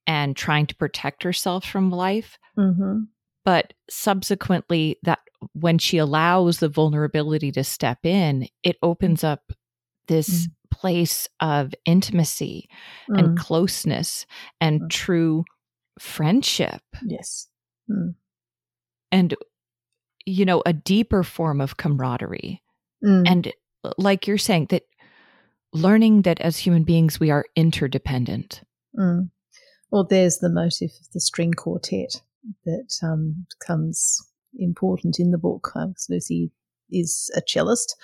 [0.06, 2.38] and trying to protect herself from life.
[2.58, 3.00] Mm-hmm.
[3.44, 5.20] But subsequently, that
[5.52, 9.52] when she allows the vulnerability to step in, it opens up
[10.08, 10.50] this mm.
[10.70, 12.68] place of intimacy
[13.10, 13.18] mm.
[13.18, 14.26] and closeness
[14.60, 14.90] and mm.
[14.90, 15.44] true
[15.98, 16.82] friendship.
[17.04, 17.48] Yes.
[17.90, 18.14] Mm.
[19.12, 19.34] And,
[20.24, 22.62] you know, a deeper form of camaraderie.
[23.04, 23.24] Mm.
[23.26, 23.52] And
[23.98, 24.84] like you're saying, that
[25.72, 28.62] learning that as human beings, we are interdependent.
[28.98, 29.30] Mm.
[29.90, 32.20] Well, there's the motive of the string quartet
[32.64, 34.18] that um, becomes
[34.58, 35.70] important in the book.
[35.74, 36.50] Uh, Lucy
[36.90, 37.96] is a cellist,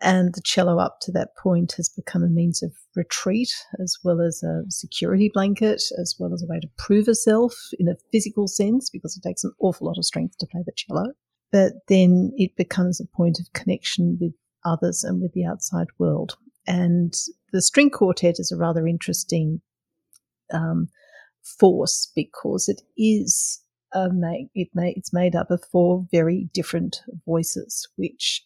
[0.00, 4.20] and the cello up to that point has become a means of retreat as well
[4.20, 8.46] as a security blanket, as well as a way to prove herself in a physical
[8.46, 11.12] sense because it takes an awful lot of strength to play the cello.
[11.50, 14.34] But then it becomes a point of connection with
[14.64, 16.36] others and with the outside world.
[16.66, 17.14] And
[17.52, 19.62] the string quartet is a rather interesting
[20.52, 20.88] um,
[21.42, 23.62] force because it is
[24.12, 28.44] make, it may, it's made up of four very different voices which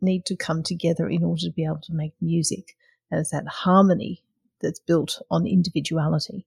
[0.00, 2.76] need to come together in order to be able to make music.
[3.10, 4.22] And it's that harmony
[4.60, 6.46] that's built on individuality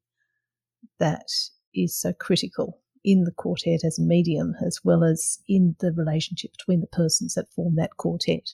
[1.00, 1.28] that
[1.74, 6.52] is so critical in the quartet as a medium, as well as in the relationship
[6.54, 8.54] between the persons that form that quartet.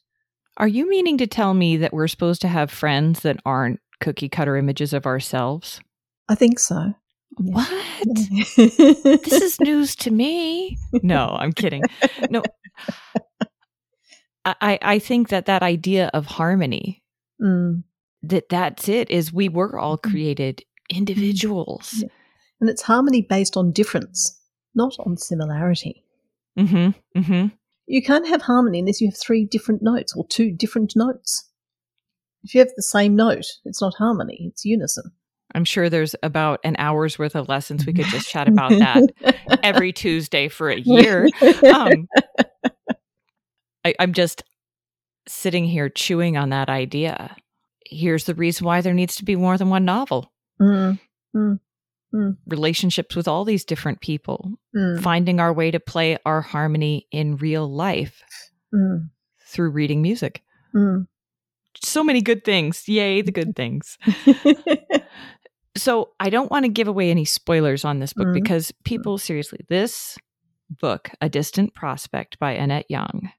[0.57, 4.29] Are you meaning to tell me that we're supposed to have friends that aren't cookie
[4.29, 5.81] cutter images of ourselves?
[6.29, 6.93] I think so.
[7.37, 7.69] What?
[8.05, 10.77] this is news to me.
[11.03, 11.83] No, I'm kidding.
[12.29, 12.41] No.
[14.45, 17.03] I, I think that that idea of harmony,
[17.41, 17.83] mm.
[18.23, 20.09] that that's it, is we were all mm-hmm.
[20.09, 21.95] created individuals.
[21.97, 22.07] Yeah.
[22.59, 24.39] And it's harmony based on difference,
[24.73, 26.03] not on similarity.
[26.57, 27.47] Mm-hmm, mm-hmm.
[27.85, 31.49] You can't have harmony unless you have three different notes or two different notes.
[32.43, 35.11] If you have the same note, it's not harmony, it's unison.
[35.55, 37.85] I'm sure there's about an hour's worth of lessons.
[37.85, 41.29] We could just chat about that every Tuesday for a year.
[41.73, 42.07] Um,
[43.85, 44.43] I, I'm just
[45.27, 47.35] sitting here chewing on that idea.
[47.85, 50.31] Here's the reason why there needs to be more than one novel.
[50.61, 50.99] Mm,
[51.35, 51.59] mm,
[52.13, 52.37] mm.
[52.47, 55.01] Relationships with all these different people, mm.
[55.01, 58.21] finding our way to play our harmony in real life
[58.73, 59.09] mm.
[59.45, 60.41] through reading music.
[60.75, 61.07] Mm.
[61.83, 62.87] So many good things.
[62.87, 63.97] Yay, the good things.
[65.77, 68.41] So I don't want to give away any spoilers on this book mm-hmm.
[68.41, 70.17] because people, seriously, this
[70.69, 73.31] book, A Distant Prospect by Annette Young,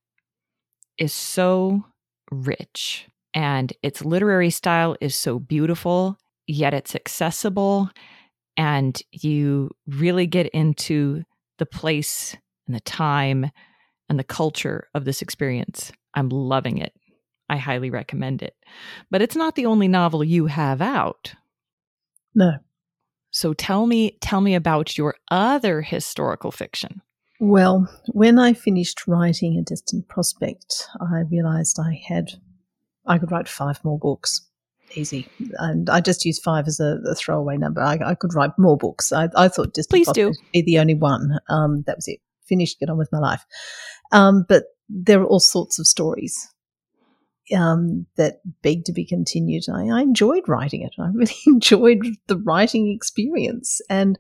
[0.96, 1.84] is so
[2.30, 6.16] rich and its literary style is so beautiful,
[6.46, 7.90] yet it's accessible.
[8.58, 11.22] And you really get into
[11.58, 12.36] the place
[12.66, 13.50] and the time
[14.08, 15.92] and the culture of this experience.
[16.14, 16.92] I'm loving it.
[17.48, 18.54] I highly recommend it.
[19.10, 21.34] But it's not the only novel you have out.
[22.34, 22.58] No.
[23.30, 27.02] So tell me tell me about your other historical fiction.
[27.40, 32.32] Well, when I finished writing A Distant Prospect, I realized I had
[33.06, 34.47] I could write five more books.
[34.94, 35.28] Easy.
[35.58, 37.80] And I just used five as a, a throwaway number.
[37.80, 39.12] I, I, could write more books.
[39.12, 40.42] I, I thought Distant Please Prospect do.
[40.52, 41.38] be the only one.
[41.48, 42.20] Um, that was it.
[42.46, 43.44] Finished, get on with my life.
[44.12, 46.48] Um, but there are all sorts of stories
[47.54, 49.64] um, that begged to be continued.
[49.72, 50.94] I, I, enjoyed writing it.
[50.98, 53.80] I really enjoyed the writing experience.
[53.88, 54.18] And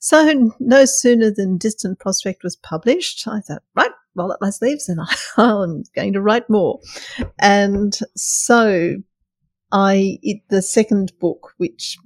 [0.00, 4.88] so, no sooner than Distant Prospect was published, I thought, right, roll up my sleeves
[4.88, 5.00] and
[5.36, 6.80] I'm going to write more.
[7.38, 8.96] And so,
[9.74, 11.98] I it, the second book, which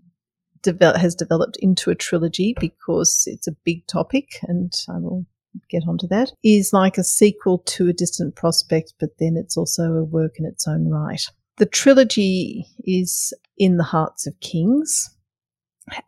[0.62, 5.26] develop, has developed into a trilogy because it's a big topic, and I will
[5.70, 9.92] get onto that, is like a sequel to A Distant Prospect, but then it's also
[9.92, 11.22] a work in its own right.
[11.58, 15.14] The trilogy is In the Hearts of Kings,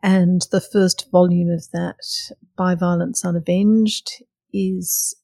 [0.01, 1.99] and the first volume of that,
[2.57, 5.15] By Violence Unavenged, is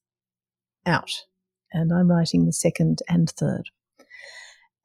[0.85, 1.25] out,
[1.73, 3.69] and I'm writing the second and third.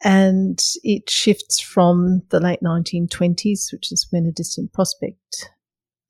[0.05, 5.51] And it shifts from the late 1920s, which is when A Distant Prospect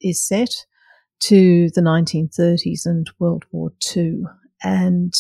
[0.01, 0.55] is set,
[1.21, 4.23] to the 1930s and World War II.
[4.63, 5.15] And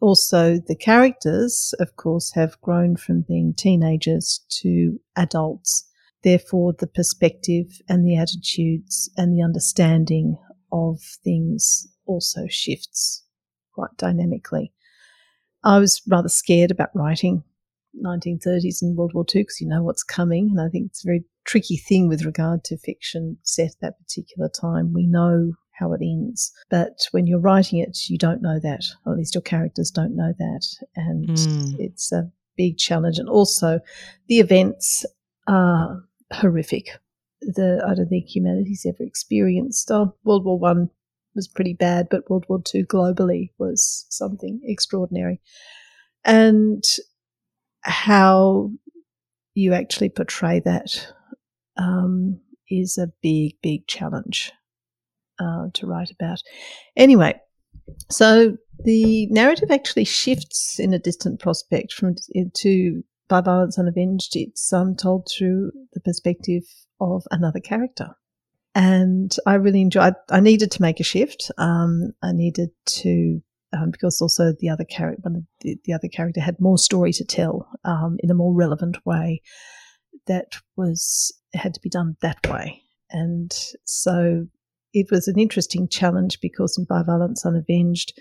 [0.00, 5.88] also the characters, of course, have grown from being teenagers to adults.
[6.24, 10.38] Therefore, the perspective and the attitudes and the understanding
[10.72, 13.24] of things also shifts
[13.74, 14.72] quite dynamically.
[15.62, 17.44] I was rather scared about writing
[18.04, 20.50] 1930s and World War II because you know what's coming.
[20.50, 23.98] And I think it's a very tricky thing with regard to fiction set at that
[23.98, 24.92] particular time.
[24.92, 26.52] We know how it ends.
[26.70, 30.16] But when you're writing it, you don't know that, or at least your characters don't
[30.16, 30.66] know that.
[30.96, 31.76] And mm.
[31.78, 33.18] it's a big challenge.
[33.18, 33.80] And also,
[34.28, 35.04] the events
[35.46, 36.98] are horrific.
[37.40, 39.90] The I don't think humanity's ever experienced.
[39.90, 40.90] Oh, World War One
[41.34, 45.40] was pretty bad, but World War Two globally was something extraordinary.
[46.24, 46.84] And
[47.82, 48.70] how
[49.54, 51.12] you actually portray that
[51.76, 54.52] um, is a big, big challenge
[55.38, 56.42] uh, to write about.
[56.96, 57.34] Anyway,
[58.10, 64.36] so the narrative actually shifts in a distant prospect from into by violence unavenged.
[64.36, 66.64] It's um, told through the perspective
[67.00, 68.10] of another character,
[68.74, 70.14] and I really enjoyed.
[70.30, 71.50] I needed to make a shift.
[71.58, 73.42] Um, I needed to
[73.72, 75.22] um, because also the other character,
[75.60, 79.40] the, the, other character had more story to tell um, in a more relevant way.
[80.26, 83.52] That was had to be done that way, and
[83.84, 84.46] so
[84.92, 88.12] it was an interesting challenge because in By Violence Unavenged,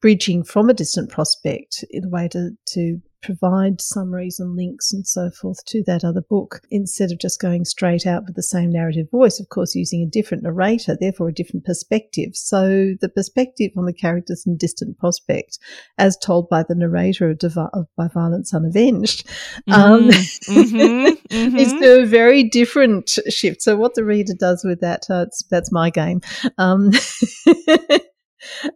[0.00, 5.06] bridging from a distant prospect in a way to, to provide summaries and links and
[5.06, 8.70] so forth to that other book instead of just going straight out with the same
[8.70, 12.34] narrative voice, of course, using a different narrator, therefore a different perspective.
[12.34, 15.58] So the perspective on the characters in Distant Prospect,
[15.98, 19.26] as told by the narrator of, of By Violence Unavenged,
[19.68, 19.72] mm.
[19.72, 21.56] um, mm-hmm, mm-hmm.
[21.56, 23.62] is a very different shift.
[23.62, 26.20] So what the reader does with that, uh, that's my game.
[26.58, 26.92] Um,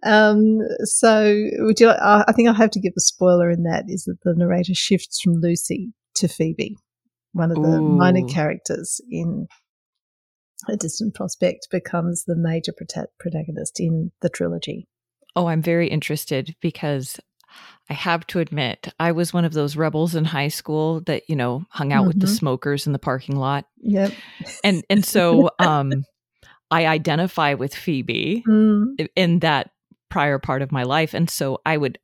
[0.03, 1.91] um, so would you?
[1.91, 5.21] I think I'll have to give a spoiler in that is that the narrator shifts
[5.21, 6.77] from Lucy to Phoebe,
[7.33, 7.97] one of the Ooh.
[7.97, 9.47] minor characters in
[10.69, 14.87] A Distant Prospect, becomes the major prota- protagonist in the trilogy.
[15.37, 17.19] Oh, I'm very interested because
[17.91, 21.37] I have to admit, I was one of those rebels in high school that, you
[21.37, 22.09] know, hung out mm-hmm.
[22.09, 22.35] with the mm-hmm.
[22.35, 23.67] smokers in the parking lot.
[23.79, 24.13] Yep.
[24.63, 26.05] And and so um
[26.75, 29.09] I identify with Phoebe mm.
[29.15, 29.71] in that
[30.11, 31.15] prior part of my life.
[31.15, 32.01] And so I would,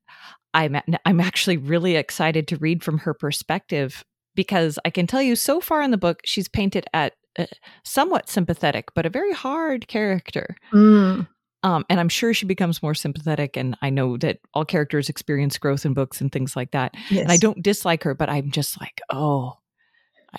[0.55, 4.05] I'm, I'm actually really excited to read from her perspective
[4.37, 7.47] because I can tell you so far in the book, she's painted at uh,
[7.85, 10.55] somewhat sympathetic, but a very hard character.
[10.73, 11.27] Mm.
[11.65, 13.57] Um, and I'm sure she becomes more sympathetic.
[13.57, 16.95] And I know that all characters experience growth in books and things like that.
[17.11, 17.23] Yes.
[17.23, 19.55] And I don't dislike her, but I'm just like, oh,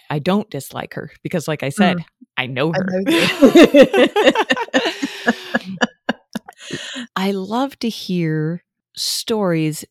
[0.09, 2.05] I, don't dislike her because, like I said, mm.
[2.41, 2.87] I know her.
[2.91, 3.01] I,
[5.69, 5.77] know
[7.15, 8.63] I love to hear
[8.95, 9.85] stories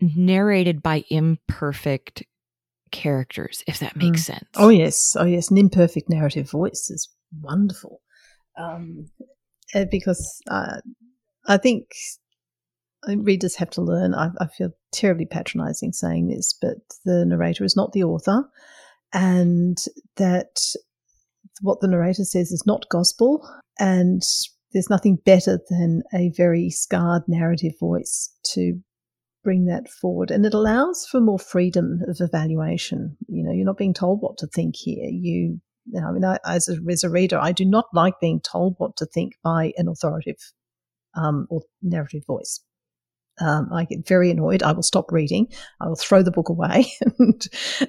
[0.00, 2.22] narrated by imperfect
[2.92, 4.26] characters, if that makes mm.
[4.26, 4.48] sense.
[4.54, 5.16] Oh, yes.
[5.18, 5.50] Oh, yes.
[5.50, 7.08] An imperfect narrative voice is
[7.42, 8.00] wonderful.
[8.56, 9.10] Um,
[9.74, 10.76] eh, because uh,
[11.48, 11.88] I think
[13.08, 14.14] readers have to learn.
[14.14, 18.44] I, I, feel terribly patronizing saying this, but the narrator is not the author
[19.12, 19.78] and
[20.16, 20.60] that
[21.60, 23.48] what the narrator says is not gospel.
[23.78, 24.22] And
[24.72, 28.80] there's nothing better than a very scarred narrative voice to
[29.44, 30.30] bring that forward.
[30.30, 33.16] And it allows for more freedom of evaluation.
[33.28, 35.08] You know, you're not being told what to think here.
[35.08, 38.14] You, you know, I mean, I, as, a, as a reader, I do not like
[38.20, 40.52] being told what to think by an authoritative
[41.14, 42.60] um, or narrative voice.
[43.40, 44.62] Um, I get very annoyed.
[44.62, 45.48] I will stop reading.
[45.80, 47.42] I will throw the book away and,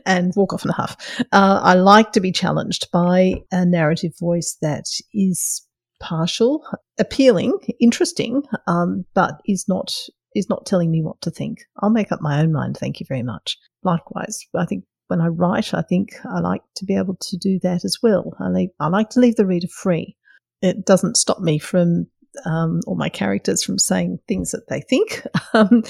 [0.05, 0.97] and walk off in a huff.
[1.31, 5.65] Uh, I like to be challenged by a narrative voice that is
[5.99, 6.63] partial,
[6.97, 9.93] appealing, interesting, um, but is not
[10.35, 11.59] is not telling me what to think.
[11.81, 12.77] I'll make up my own mind.
[12.77, 13.57] Thank you very much.
[13.83, 17.59] Likewise, I think when I write, I think I like to be able to do
[17.63, 18.33] that as well.
[18.39, 20.15] I like, I like to leave the reader free.
[20.61, 22.07] It doesn't stop me from
[22.45, 25.25] um, or my characters from saying things that they think.
[25.51, 25.81] Um,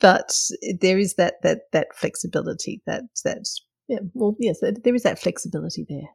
[0.00, 0.32] but
[0.80, 2.82] there is that that that flexibility.
[2.86, 3.46] That that
[3.86, 3.98] yeah.
[4.14, 6.08] Well, yes, there is that flexibility there.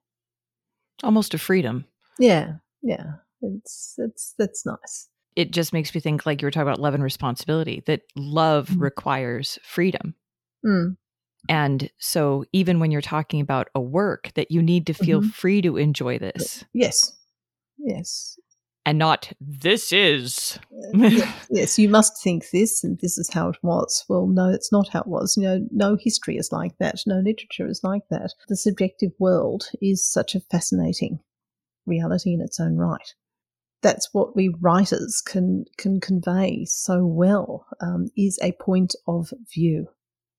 [1.03, 1.85] Almost a freedom.
[2.19, 3.13] Yeah, yeah.
[3.41, 5.07] It's it's that's nice.
[5.37, 7.81] It just makes me think, like you were talking about love and responsibility.
[7.85, 8.81] That love mm.
[8.81, 10.15] requires freedom.
[10.65, 10.97] Mm.
[11.47, 15.29] And so, even when you're talking about a work, that you need to feel mm-hmm.
[15.29, 16.65] free to enjoy this.
[16.73, 17.13] Yes.
[17.77, 18.37] Yes
[18.85, 20.59] and not this is.
[21.49, 24.05] yes, you must think this and this is how it was.
[24.07, 25.35] Well, no, it's not how it was.
[25.35, 27.01] You know, no history is like that.
[27.07, 28.33] No literature is like that.
[28.47, 31.19] The subjective world is such a fascinating
[31.87, 33.13] reality in its own right.
[33.81, 37.65] That's what we writers can can convey so well.
[37.81, 39.87] Um, is a point of view.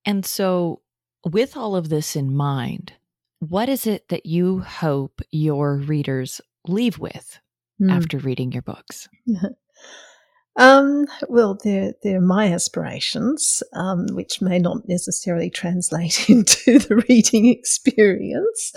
[0.04, 0.82] And so,
[1.24, 2.92] with all of this in mind,
[3.40, 7.40] what is it that you hope your readers leave with
[7.80, 7.90] mm.
[7.90, 9.08] after reading your books?
[10.56, 17.46] um, well, they're, they're my aspirations, um, which may not necessarily translate into the reading
[17.46, 18.72] experience.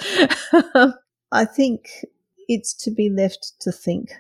[1.32, 1.89] I think
[2.47, 4.14] it's to be left to think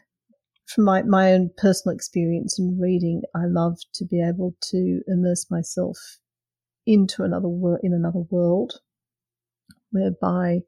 [0.69, 5.49] from my, my own personal experience in reading, I love to be able to immerse
[5.49, 5.97] myself
[6.85, 8.79] into another world, in another world,
[9.89, 10.59] whereby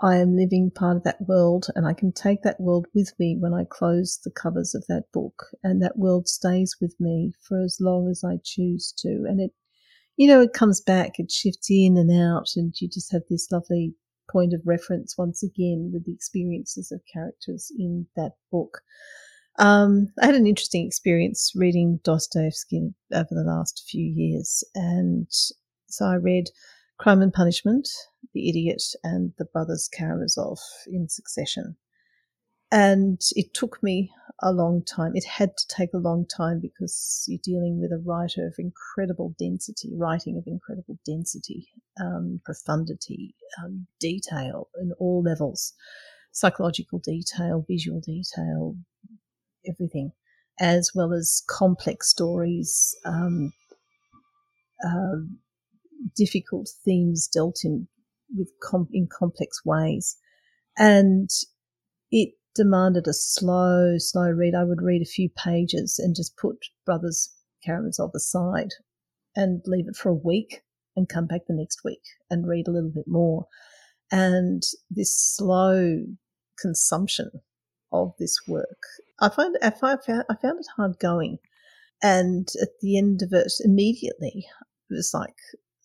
[0.00, 3.36] I am living part of that world and I can take that world with me
[3.38, 7.62] when I close the covers of that book and that world stays with me for
[7.62, 9.08] as long as I choose to.
[9.08, 9.50] And it,
[10.16, 13.50] you know, it comes back, it shifts in and out and you just have this
[13.50, 13.94] lovely
[14.30, 18.82] point of reference once again with the experiences of characters in that book.
[19.58, 24.62] Um, I had an interesting experience reading Dostoevsky over the last few years.
[24.76, 25.26] And
[25.88, 26.50] so I read
[26.98, 27.88] Crime and Punishment,
[28.34, 31.76] The Idiot, and The Brothers Karamazov in succession.
[32.70, 34.10] And it took me
[34.42, 35.12] a long time.
[35.14, 39.34] It had to take a long time because you're dealing with a writer of incredible
[39.38, 41.68] density, writing of incredible density,
[42.00, 45.72] um, profundity, um, detail in all levels
[46.32, 48.76] psychological detail, visual detail,
[49.68, 50.12] everything,
[50.60, 53.52] as well as complex stories, um,
[54.86, 55.16] uh,
[56.16, 57.88] difficult themes dealt in
[58.36, 60.16] with com- in complex ways,
[60.76, 61.30] and
[62.10, 64.54] it demanded a slow, slow read.
[64.54, 67.32] I would read a few pages and just put Brothers
[67.64, 68.70] Karamazov aside
[69.36, 70.62] and leave it for a week
[70.96, 73.46] and come back the next week and read a little bit more.
[74.10, 75.98] And this slow
[76.60, 77.30] consumption
[77.92, 78.82] of this work,
[79.20, 81.38] I find I found, I found it hard going.
[82.02, 84.46] And at the end of it, immediately,
[84.90, 85.36] it was like,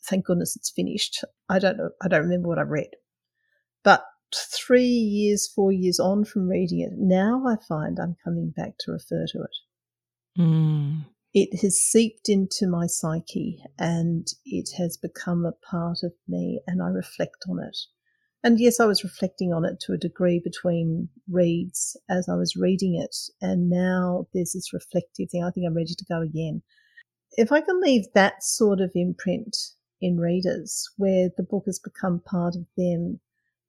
[0.05, 1.23] thank goodness it's finished.
[1.49, 2.89] I don't know, I don't remember what I read.
[3.83, 8.73] But three years, four years on from reading it, now I find I'm coming back
[8.79, 10.41] to refer to it.
[10.41, 11.05] Mm.
[11.33, 16.81] It has seeped into my psyche and it has become a part of me, and
[16.81, 17.77] I reflect on it.
[18.43, 22.55] And yes, I was reflecting on it to a degree between reads as I was
[22.55, 25.43] reading it, and now there's this reflective thing.
[25.43, 26.61] I think I'm ready to go again.
[27.31, 29.55] If I can leave that sort of imprint
[30.03, 33.19] in readers where the book has become part of them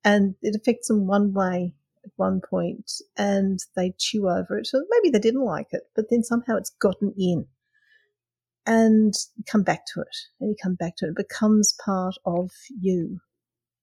[0.04, 1.74] and it affects them one way
[2.04, 4.66] at one point and they chew over it.
[4.66, 7.46] So maybe they didn't like it, but then somehow it's gotten in
[8.66, 9.14] and
[9.46, 11.10] come back to it and you come back to it.
[11.10, 13.20] It becomes part of you.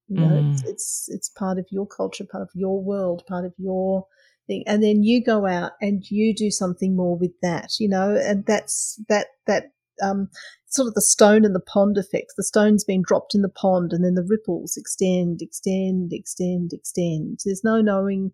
[0.08, 0.52] You know, mm.
[0.52, 4.06] it's, it's, it's part of your culture, part of your world, part of your
[4.46, 4.64] thing.
[4.68, 8.46] And then you go out and you do something more with that, you know, and
[8.46, 9.72] that's that, that
[10.04, 10.30] um,
[10.72, 12.34] sort of the stone in the pond effect.
[12.38, 17.40] The stone's been dropped in the pond, and then the ripples extend, extend, extend, extend.
[17.46, 18.32] There's no knowing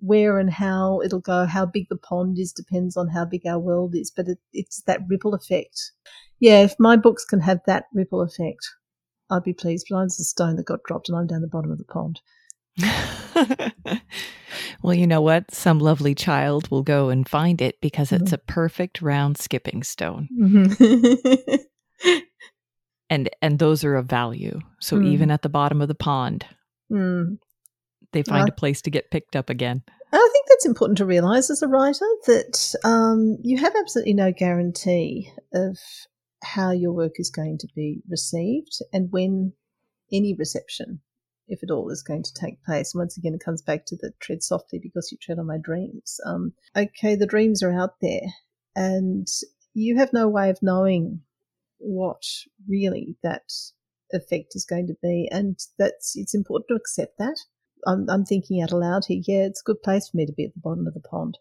[0.00, 1.46] where and how it'll go.
[1.46, 4.82] How big the pond is depends on how big our world is, but it, it's
[4.82, 5.92] that ripple effect.
[6.40, 8.68] Yeah, if my books can have that ripple effect,
[9.30, 9.86] I'd be pleased.
[9.88, 12.20] But I'm a stone that got dropped, and I'm down the bottom of the pond.
[14.82, 15.52] well, you know what?
[15.52, 18.24] Some lovely child will go and find it because mm-hmm.
[18.24, 20.28] it's a perfect round skipping stone.
[20.38, 21.54] Mm-hmm.
[23.10, 24.58] and and those are of value.
[24.80, 25.06] So mm.
[25.06, 26.46] even at the bottom of the pond,
[26.90, 27.38] mm.
[28.12, 29.82] they find uh, a place to get picked up again.
[30.12, 34.32] I think that's important to realize as a writer that um, you have absolutely no
[34.32, 35.78] guarantee of
[36.42, 39.52] how your work is going to be received and when
[40.12, 41.00] any reception
[41.52, 42.94] if at all, is going to take place.
[42.94, 46.18] Once again, it comes back to the tread softly because you tread on my dreams.
[46.24, 48.34] Um, okay, the dreams are out there,
[48.74, 49.28] and
[49.74, 51.20] you have no way of knowing
[51.78, 52.22] what
[52.68, 53.52] really that
[54.12, 57.36] effect is going to be, and that's it's important to accept that.
[57.86, 59.20] I'm, I'm thinking out aloud here.
[59.26, 61.38] Yeah, it's a good place for me to be at the bottom of the pond.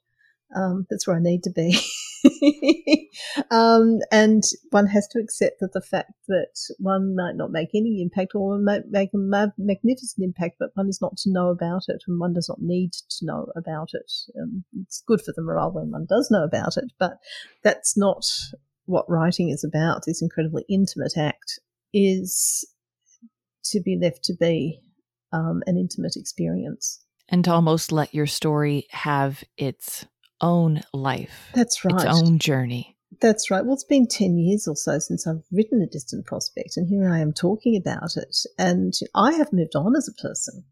[0.55, 1.79] Um, that's where I need to be.
[3.51, 8.01] um, and one has to accept that the fact that one might not make any
[8.01, 12.03] impact or might make a magnificent impact, but one is not to know about it
[12.07, 14.11] and one does not need to know about it.
[14.39, 17.13] Um, it's good for the morale when one does know about it, but
[17.63, 18.25] that's not
[18.85, 20.03] what writing is about.
[20.05, 21.59] This incredibly intimate act
[21.93, 22.67] is
[23.65, 24.81] to be left to be
[25.31, 27.03] um, an intimate experience.
[27.29, 30.05] And to almost let your story have its
[30.41, 31.49] own life.
[31.53, 31.95] That's right.
[31.95, 32.97] Its own journey.
[33.19, 33.63] That's right.
[33.63, 37.09] Well, it's been 10 years or so since I've written A Distant Prospect, and here
[37.09, 38.37] I am talking about it.
[38.57, 40.63] And I have moved on as a person.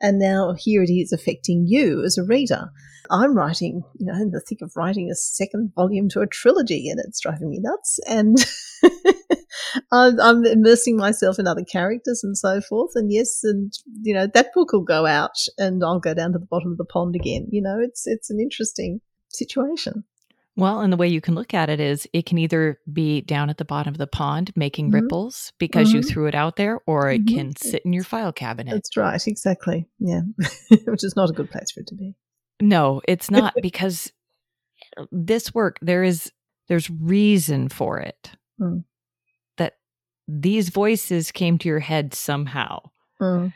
[0.00, 2.70] And now here it is affecting you as a reader.
[3.10, 6.88] I'm writing, you know, in the thick of writing a second volume to a trilogy,
[6.88, 7.98] and it's driving me nuts.
[8.06, 8.36] And
[9.92, 12.92] I'm, I'm, immersing myself in other characters and so forth.
[12.94, 13.72] And yes, and
[14.02, 16.78] you know that book will go out, and I'll go down to the bottom of
[16.78, 17.46] the pond again.
[17.50, 20.04] You know, it's it's an interesting situation.
[20.58, 23.48] Well, and the way you can look at it is it can either be down
[23.48, 25.04] at the bottom of the pond making mm-hmm.
[25.04, 25.98] ripples because mm-hmm.
[25.98, 27.36] you threw it out there, or it mm-hmm.
[27.36, 28.72] can sit in your file cabinet.
[28.72, 29.86] That's right, exactly.
[30.00, 30.22] Yeah,
[30.86, 32.16] which is not a good place for it to be.
[32.60, 34.12] No, it's not because
[35.12, 36.32] this work there is
[36.66, 38.32] there's reason for it.
[38.60, 38.82] Mm.
[39.58, 39.74] That
[40.26, 42.90] these voices came to your head somehow.
[43.20, 43.52] Mm.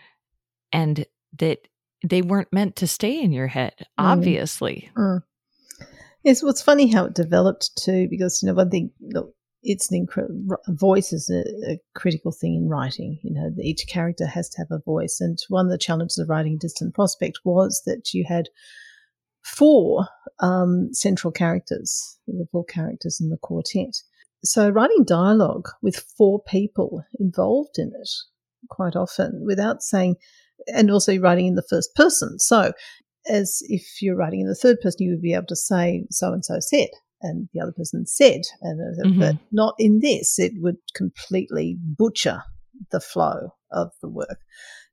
[0.73, 1.05] And
[1.41, 1.67] that
[2.05, 4.89] they weren't meant to stay in your head, obviously.
[4.97, 5.23] Mm.
[6.25, 8.91] Yes, well, it's funny how it developed too, because you know one thing.
[9.01, 10.07] Look, it's an
[10.69, 13.19] voice is a, a, critical thing in writing.
[13.23, 16.29] You know, each character has to have a voice, and one of the challenges of
[16.29, 18.49] writing Distant Prospect was that you had
[19.43, 20.07] four
[20.41, 23.97] um, central characters, the four characters in the quartet.
[24.45, 28.11] So writing dialogue with four people involved in it
[28.69, 30.17] quite often without saying,
[30.69, 32.39] and also writing in the first person.
[32.39, 32.73] So
[33.29, 36.33] as if you're writing in the third person, you would be able to say so
[36.33, 36.89] and so said,
[37.23, 39.21] and the other person said, and mm-hmm.
[39.21, 40.39] but not in this.
[40.39, 42.43] It would completely butcher
[42.91, 44.39] the flow of the work.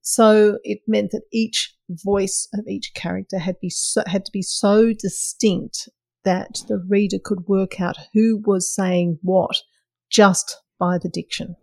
[0.01, 4.41] So it meant that each voice of each character had be so, had to be
[4.41, 5.89] so distinct
[6.23, 9.61] that the reader could work out who was saying what
[10.09, 11.55] just by the diction.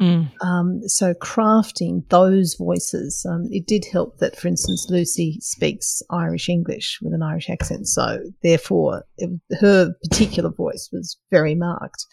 [0.00, 0.30] Mm.
[0.42, 6.48] Um, so crafting those voices, um, it did help that, for instance, Lucy speaks Irish
[6.48, 7.86] English with an Irish accent.
[7.86, 9.30] So therefore, it,
[9.60, 12.06] her particular voice was very marked.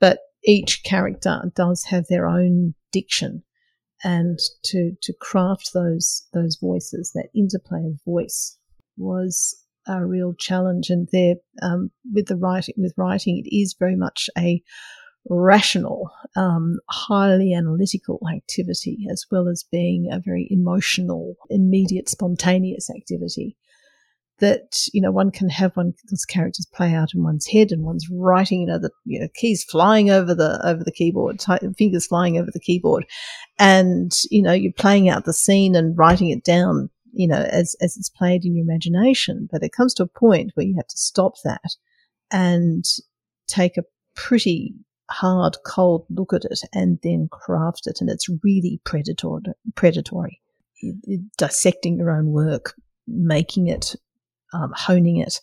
[0.00, 3.42] But each character does have their own diction,
[4.02, 8.56] and to to craft those those voices, that interplay of voice,
[8.96, 9.54] was
[9.86, 10.88] a real challenge.
[10.90, 14.62] And there, um, with the writing, with writing, it is very much a
[15.28, 23.56] rational, um, highly analytical activity, as well as being a very emotional, immediate, spontaneous activity.
[24.38, 27.82] That you know one can have one those characters play out in one's head, and
[27.82, 28.62] one's writing.
[28.62, 31.44] You know the you know keys flying over the over the keyboard,
[31.76, 33.04] fingers flying over the keyboard,
[33.58, 36.88] and you know you're playing out the scene and writing it down.
[37.12, 40.52] You know as as it's played in your imagination, but it comes to a point
[40.54, 41.76] where you have to stop that
[42.30, 42.86] and
[43.46, 44.74] take a pretty
[45.10, 48.00] hard, cold look at it and then craft it.
[48.00, 49.42] And it's really predatory,
[49.74, 50.40] predatory.
[51.36, 52.74] Dissecting your own work,
[53.06, 53.94] making it,
[54.54, 55.40] um, honing it,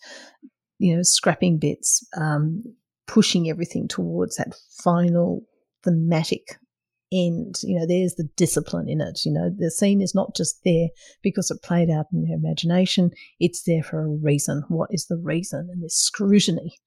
[0.78, 2.64] you know, scrapping bits, um,
[3.06, 5.44] pushing everything towards that final
[5.84, 6.58] thematic
[7.12, 7.56] end.
[7.62, 9.20] You know, there's the discipline in it.
[9.24, 10.88] You know, the scene is not just there
[11.22, 13.12] because it played out in your imagination.
[13.38, 14.64] It's there for a reason.
[14.68, 15.68] What is the reason?
[15.70, 16.78] And there's scrutiny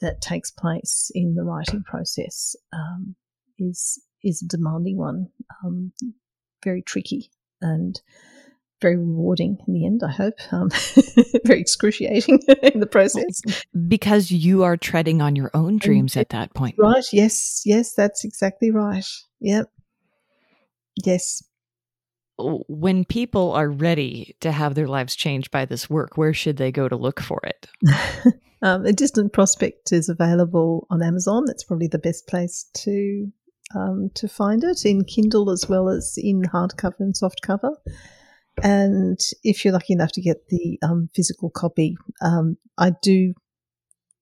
[0.00, 3.14] that takes place in the writing process um,
[3.58, 5.28] is is a demanding one,
[5.64, 5.92] um,
[6.64, 7.30] very tricky
[7.60, 8.00] and
[8.80, 10.02] very rewarding in the end.
[10.02, 10.70] I hope um,
[11.44, 13.40] very excruciating in the process
[13.88, 16.74] because you are treading on your own dreams at that point.
[16.78, 17.04] Right?
[17.12, 19.06] Yes, yes, that's exactly right.
[19.40, 19.70] Yep.
[21.04, 21.42] Yes.
[22.38, 26.70] When people are ready to have their lives changed by this work, where should they
[26.70, 27.66] go to look for it?
[28.62, 31.44] Um, a distant prospect is available on Amazon.
[31.46, 33.30] That's probably the best place to
[33.74, 37.74] um, to find it in Kindle as well as in hardcover and softcover.
[38.62, 43.34] And if you're lucky enough to get the um, physical copy, um, I do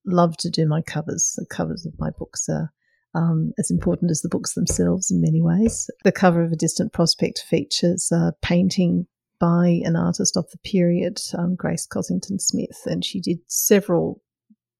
[0.05, 1.35] love to do my covers.
[1.37, 2.73] The covers of my books are
[3.15, 5.89] um, as important as the books themselves in many ways.
[6.03, 9.07] The cover of A Distant Prospect features a painting
[9.39, 14.21] by an artist of the period, um, Grace Cossington Smith, and she did several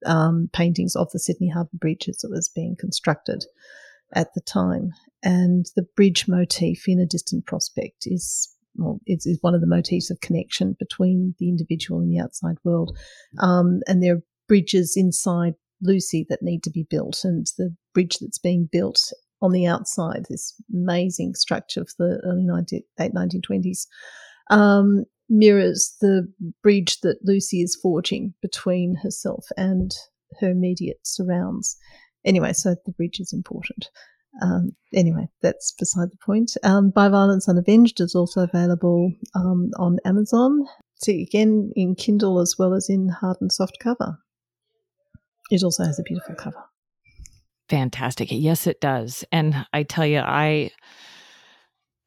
[0.05, 3.45] um, paintings of the Sydney Harbour Bridge as it was being constructed
[4.13, 4.91] at the time.
[5.23, 9.67] And the bridge motif in a distant prospect is well, it's, it's one of the
[9.67, 12.97] motifs of connection between the individual and the outside world.
[13.39, 18.20] Um, and there are bridges inside Lucy that need to be built, and the bridge
[18.20, 23.88] that's being built on the outside, this amazing structure of the early 19, late 1920s,
[24.52, 26.32] um, mirrors the
[26.62, 29.96] bridge that Lucy is forging between herself and
[30.39, 31.78] her immediate surrounds.
[32.24, 33.89] Anyway, so the bridge is important.
[34.41, 36.52] Um, anyway, that's beside the point.
[36.64, 40.66] Um, By Violence Unavenged is also available um, on Amazon.
[41.04, 44.18] See again in Kindle as well as in hard and soft cover.
[45.52, 46.64] It also has a beautiful cover.
[47.70, 48.30] Fantastic.
[48.32, 49.24] Yes, it does.
[49.32, 50.72] And I tell you, I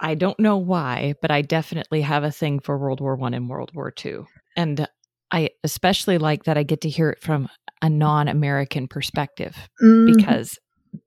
[0.00, 3.48] I don't know why, but I definitely have a thing for World War One and
[3.48, 4.86] World War Two, and
[5.32, 7.48] I especially like that I get to hear it from
[7.82, 10.16] a non-American perspective mm.
[10.16, 10.58] because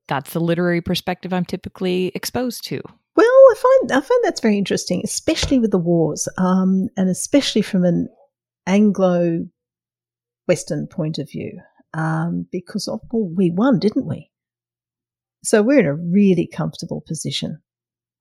[0.08, 2.80] that's the literary perspective I'm typically exposed to.
[3.14, 7.62] Well, I find I find that's very interesting, especially with the wars, um, and especially
[7.62, 8.08] from an
[8.66, 9.46] Anglo
[10.46, 11.60] Western point of view,
[11.94, 14.30] um, because of, well, we won, didn't we?
[15.44, 17.58] So we're in a really comfortable position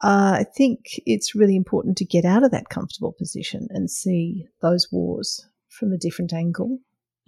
[0.04, 4.48] uh, I think it's really important to get out of that comfortable position and see
[4.62, 6.80] those wars from a different angle.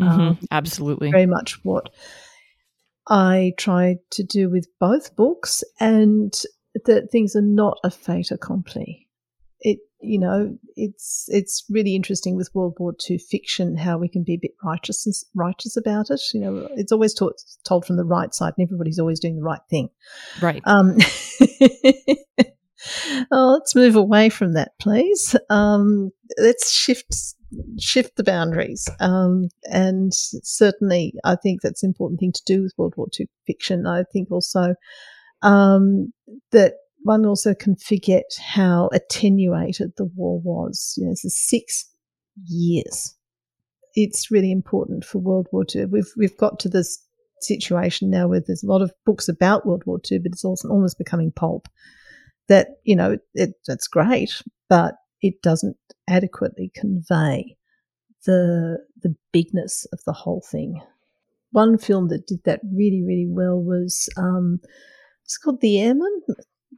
[0.01, 0.21] Mm-hmm.
[0.21, 1.11] Um, Absolutely.
[1.11, 1.89] Very much what
[3.07, 6.33] I try to do with both books, and
[6.85, 9.07] that things are not a fait accompli.
[10.03, 14.33] You know, it's it's really interesting with World War II fiction how we can be
[14.33, 16.21] a bit righteous righteous about it.
[16.33, 19.43] You know, it's always taught, told from the right side, and everybody's always doing the
[19.43, 19.89] right thing.
[20.41, 20.61] Right.
[20.65, 20.97] Um,
[23.31, 25.35] oh, let's move away from that, please.
[25.49, 27.13] Um, let's shift
[27.79, 28.87] shift the boundaries.
[28.99, 33.27] Um, and certainly, I think that's an important thing to do with World War II
[33.45, 33.87] fiction.
[33.87, 34.75] I think also
[35.41, 36.13] um,
[36.51, 36.73] that
[37.03, 40.95] one also can forget how attenuated the war was.
[40.97, 41.89] You know, it's six
[42.47, 43.15] years.
[43.95, 45.85] It's really important for World War II.
[45.85, 46.99] We've we've got to this
[47.41, 50.69] situation now where there's a lot of books about World War II, but it's also
[50.69, 51.67] almost becoming pulp.
[52.47, 55.77] That you know, it, that's great, but it doesn't
[56.09, 57.57] adequately convey
[58.25, 60.81] the the bigness of the whole thing.
[61.51, 64.59] One film that did that really, really well was um,
[65.23, 66.21] it's called The Airman.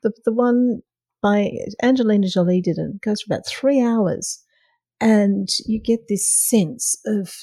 [0.05, 0.83] The the one
[1.23, 1.51] by
[1.81, 3.01] Angelina Jolie did it.
[3.01, 4.43] goes for about three hours,
[5.01, 7.33] and you get this sense of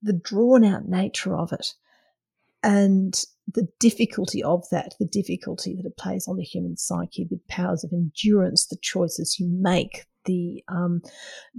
[0.00, 1.74] the drawn out nature of it,
[2.62, 7.40] and the difficulty of that, the difficulty that it plays on the human psyche, the
[7.48, 11.02] powers of endurance, the choices you make, the um,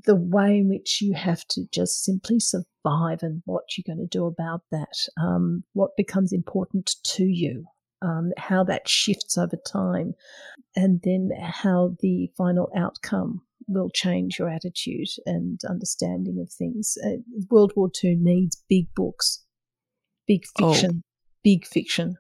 [0.06, 4.18] the way in which you have to just simply survive and what you're going to
[4.18, 7.66] do about that, um, what becomes important to you,
[8.06, 10.14] um, how that shifts over time,
[10.76, 16.98] and then how the final outcome will change your attitude and understanding of things.
[17.04, 17.18] Uh,
[17.50, 19.44] World War II needs big books,
[20.28, 20.74] big oh.
[20.74, 21.10] fiction, oh.
[21.44, 22.16] big fiction.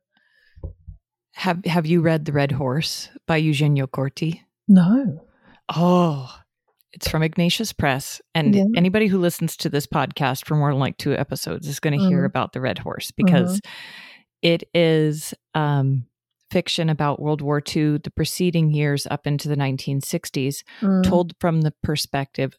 [1.34, 4.44] Have Have you read The Red Horse by Eugenio Corti?
[4.68, 5.26] No.
[5.74, 6.34] Oh,
[6.96, 8.22] it's from Ignatius Press.
[8.34, 8.64] And yeah.
[8.76, 12.06] anybody who listens to this podcast for more than like two episodes is going to
[12.08, 13.70] hear about the Red Horse because mm-hmm.
[14.46, 16.06] It is um,
[16.52, 21.04] fiction about World War II, the preceding years up into the 1960s, mm.
[21.04, 22.56] told from the perspective.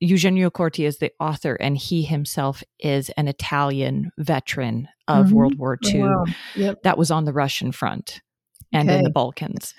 [0.00, 5.34] Eugenio Corti is the author, and he himself is an Italian veteran of mm-hmm.
[5.34, 6.24] World War II wow.
[6.56, 6.82] yep.
[6.84, 8.22] that was on the Russian front
[8.72, 8.96] and okay.
[8.96, 9.74] in the Balkans.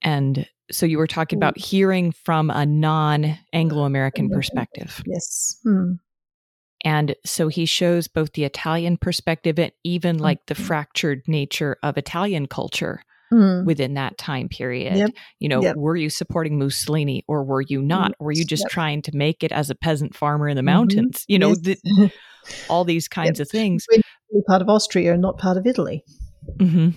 [0.00, 5.02] And so you were talking about hearing from a non Anglo American perspective.
[5.04, 5.58] Yes.
[5.62, 5.92] Hmm.
[6.84, 10.64] And so he shows both the Italian perspective and even like the mm-hmm.
[10.64, 13.02] fractured nature of Italian culture
[13.32, 13.64] mm.
[13.64, 14.96] within that time period.
[14.96, 15.10] Yep.
[15.38, 15.76] You know, yep.
[15.76, 18.12] were you supporting Mussolini or were you not?
[18.18, 18.70] Or were you just yep.
[18.70, 20.66] trying to make it as a peasant farmer in the mm-hmm.
[20.66, 21.20] mountains?
[21.20, 21.32] Mm-hmm.
[21.32, 21.80] You know, yes.
[21.84, 22.12] the,
[22.68, 23.86] all these kinds of things.
[24.46, 26.04] part of Austria, and not part of Italy.
[26.58, 26.90] Mm-hmm.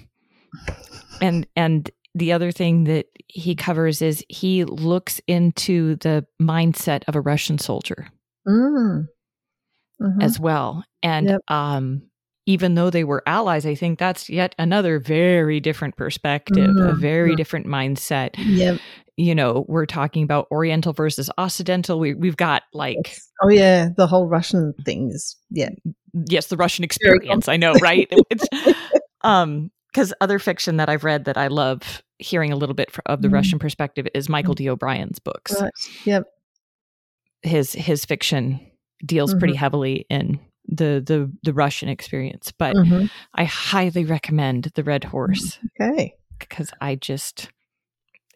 [1.22, 7.16] And and the other thing that he covers is he looks into the mindset of
[7.16, 8.08] a Russian soldier
[8.48, 9.08] mm.
[10.02, 10.22] Mm-hmm.
[10.22, 10.84] as well.
[11.04, 11.42] And yep.
[11.50, 12.04] um,
[12.46, 16.90] even though they were allies, I think that's yet another very different perspective, mm-hmm.
[16.90, 17.38] a very mm-hmm.
[17.38, 18.32] different mindset.
[18.38, 18.80] Yep.
[19.18, 22.00] You know, we're talking about Oriental versus Occidental.
[22.00, 22.98] We, we've got like.
[23.06, 23.32] Yes.
[23.42, 23.90] Oh, yeah.
[23.96, 25.70] The whole Russian thing is, yeah.
[26.30, 27.48] Yes, the Russian experience.
[27.48, 28.08] I know, right?
[28.30, 28.46] it's,
[29.22, 33.22] um, because other fiction that I've read that I love hearing a little bit of
[33.22, 33.34] the mm.
[33.34, 34.54] Russian perspective is Michael.
[34.54, 34.70] D.
[34.70, 35.60] O'Brien's books.
[35.60, 35.72] Right.
[36.04, 36.24] Yep.
[37.42, 38.60] His his fiction
[39.04, 39.40] deals mm-hmm.
[39.40, 43.06] pretty heavily in the the the Russian experience, but mm-hmm.
[43.36, 45.60] I highly recommend The Red Horse.
[45.80, 46.16] Okay.
[46.40, 47.50] Because I just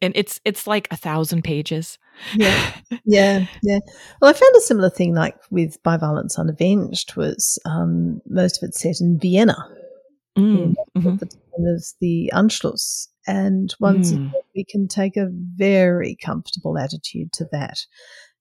[0.01, 1.97] and it's it's like a thousand pages.
[2.35, 2.73] Yeah,
[3.05, 3.79] yeah, yeah.
[4.21, 8.69] Well, I found a similar thing like with By Violence Unavenged was um, most of
[8.69, 9.57] it set in Vienna,
[10.37, 11.15] mm, mm-hmm.
[11.17, 13.07] the time of the Anschluss.
[13.27, 14.31] And once mm.
[14.55, 17.77] we can take a very comfortable attitude to that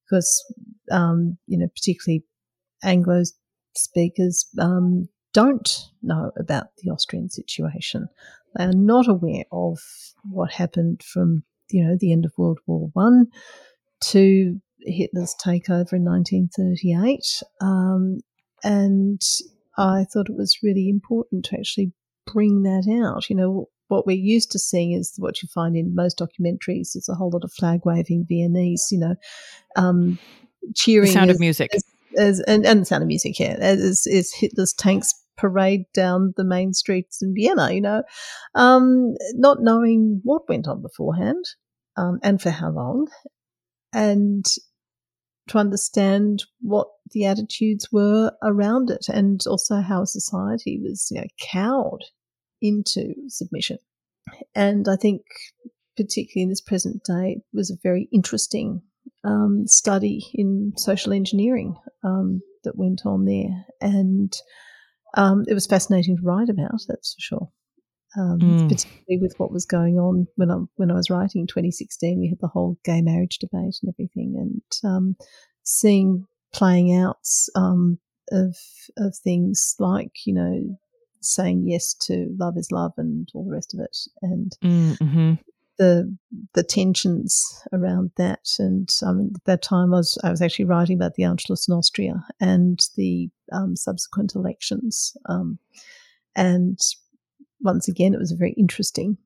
[0.08, 0.44] because,
[0.90, 2.24] um, you know, particularly
[2.82, 3.22] Anglo
[3.74, 8.08] speakers um, don't know about the Austrian situation.
[8.56, 9.78] They are not aware of
[10.24, 13.26] what happened from, you know, the end of World War One
[14.04, 17.42] to Hitler's takeover in 1938.
[17.60, 18.20] Um,
[18.64, 19.20] and
[19.76, 21.92] I thought it was really important to actually
[22.26, 23.28] bring that out.
[23.28, 26.94] You know, what we're used to seeing is what you find in most documentaries.
[26.94, 29.14] It's a whole lot of flag waving Viennese, you know,
[29.76, 30.18] um,
[30.74, 31.06] cheering.
[31.06, 31.74] The sound as, of music.
[31.74, 31.84] As,
[32.18, 36.44] as, and, and the sound of music, yeah, as, as Hitler's tanks parade down the
[36.44, 38.02] main streets in Vienna, you know,
[38.54, 41.44] um, not knowing what went on beforehand
[41.96, 43.08] um, and for how long.
[43.92, 44.44] And
[45.48, 51.26] to understand what the attitudes were around it and also how society was you know
[51.40, 52.04] cowed
[52.60, 53.78] into submission
[54.54, 55.22] and i think
[55.96, 58.82] particularly in this present day it was a very interesting
[59.24, 64.32] um, study in social engineering um, that went on there, and
[65.14, 66.80] um, it was fascinating to write about.
[66.88, 67.48] That's for sure.
[68.16, 68.68] Um, mm.
[68.68, 72.28] Particularly with what was going on when I when I was writing in 2016, we
[72.28, 75.16] had the whole gay marriage debate and everything, and um,
[75.64, 77.98] seeing playing out um,
[78.30, 78.56] of
[78.96, 80.78] of things like you know
[81.20, 85.34] saying yes to love is love and all the rest of it, and mm-hmm
[85.78, 86.14] the
[86.54, 88.50] the tensions around that.
[88.58, 92.24] And at that time, I was I was actually writing about the Anschluss in Austria
[92.40, 95.16] and the um, subsequent elections.
[95.26, 95.58] Um,
[96.36, 96.78] and
[97.60, 99.16] once again, it was a very interesting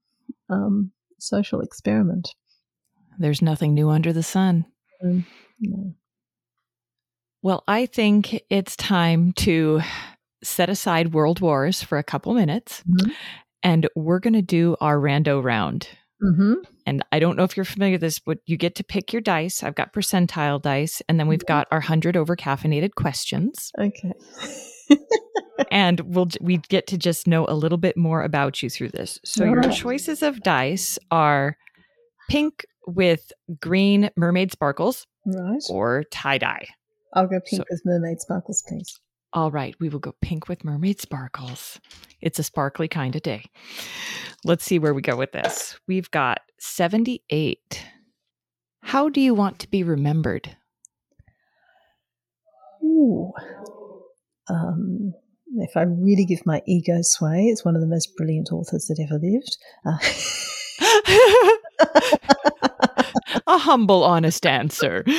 [0.49, 2.35] um, social experiment.
[3.19, 4.67] There's nothing new under the sun.
[5.03, 5.27] Um,
[5.61, 5.95] no.
[7.43, 9.81] Well, I think it's time to
[10.43, 12.83] set aside world wars for a couple minutes.
[12.89, 13.13] Mm-hmm.
[13.63, 15.89] And we're going to do our rando round.
[16.23, 16.55] Mm-hmm.
[16.87, 19.23] And I don't know if you're familiar with this, but you get to pick your
[19.23, 19.63] dice.
[19.63, 23.71] I've got percentile dice, and then we've got our 100 over caffeinated questions.
[23.79, 24.13] Okay.
[25.71, 29.19] and we'll we get to just know a little bit more about you through this.
[29.25, 29.75] So All your right.
[29.75, 31.57] choices of dice are
[32.29, 36.67] pink with green mermaid sparkles, right, or tie dye.
[37.15, 39.01] I'll go pink so, with mermaid sparkles, please.
[39.35, 41.81] All right, we will go pink with mermaid sparkles.
[42.21, 43.47] It's a sparkly kind of day.
[44.45, 45.79] Let's see where we go with this.
[45.89, 47.83] We've got 78.
[48.83, 50.57] How do you want to be remembered?
[52.85, 53.33] Ooh.
[54.51, 55.15] Um,
[55.57, 59.01] if I really give my ego sway, it's one of the most brilliant authors that
[59.01, 59.57] ever lived.
[59.87, 59.99] Uh-
[63.47, 65.05] a humble, honest answer.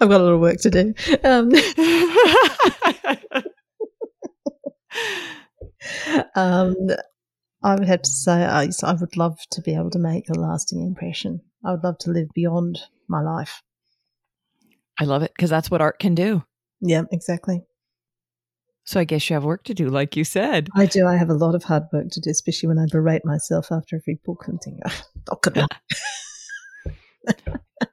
[0.00, 0.94] I've got a lot of work to do.
[1.24, 1.52] Um,
[6.34, 6.76] um,
[7.62, 10.38] I would have to say I, I would love to be able to make a
[10.38, 11.40] lasting impression.
[11.64, 13.62] I would love to live beyond my life.
[14.98, 16.44] I love it because that's what art can do.
[16.80, 17.62] Yeah, exactly.
[18.84, 20.68] So I guess you have work to do, like you said.
[20.74, 21.06] I do.
[21.06, 23.96] I have a lot of hard work to do, especially when I berate myself after
[23.96, 25.56] every book and think, oh, not
[27.46, 27.54] no,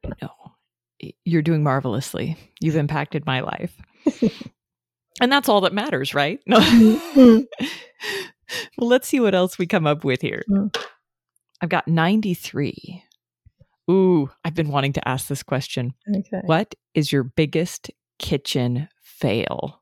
[1.26, 2.38] you're doing marvelously.
[2.60, 3.76] You've impacted my life.
[5.22, 6.40] and that's all that matters, right?
[6.46, 6.60] No.
[6.60, 7.66] Mm-hmm.
[8.78, 10.44] well, let's see what else we come up with here.
[10.50, 10.76] Mm.
[11.62, 13.04] I've got 93.
[13.90, 15.94] Ooh, I've been wanting to ask this question.
[16.10, 16.42] Okay.
[16.44, 17.90] What is your biggest
[18.20, 19.82] kitchen fail?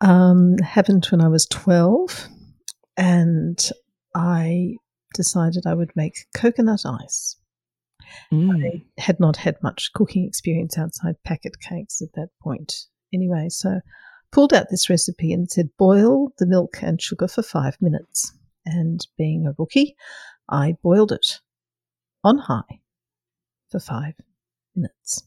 [0.00, 2.28] Um, happened when I was 12
[2.96, 3.70] and
[4.14, 4.76] I
[5.14, 7.36] decided I would make coconut ice.
[8.32, 8.64] Mm.
[8.64, 12.86] I had not had much cooking experience outside packet cakes at that point.
[13.12, 13.80] Anyway, so
[14.32, 18.32] pulled out this recipe and said boil the milk and sugar for five minutes.
[18.64, 19.96] And being a rookie,
[20.48, 21.40] I boiled it
[22.24, 22.80] on high
[23.70, 24.14] for five
[24.74, 25.22] minutes.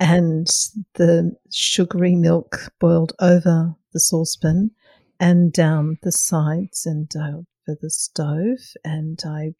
[0.00, 0.46] And
[0.94, 4.70] the sugary milk boiled over the saucepan
[5.18, 8.74] and down the sides and over the stove.
[8.84, 9.54] And I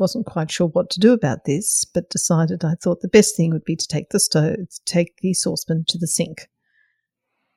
[0.00, 3.50] wasn't quite sure what to do about this, but decided I thought the best thing
[3.50, 6.48] would be to take the stove, take the saucepan to the sink.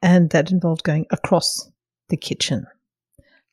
[0.02, 1.72] And that involved going across
[2.10, 2.66] the kitchen.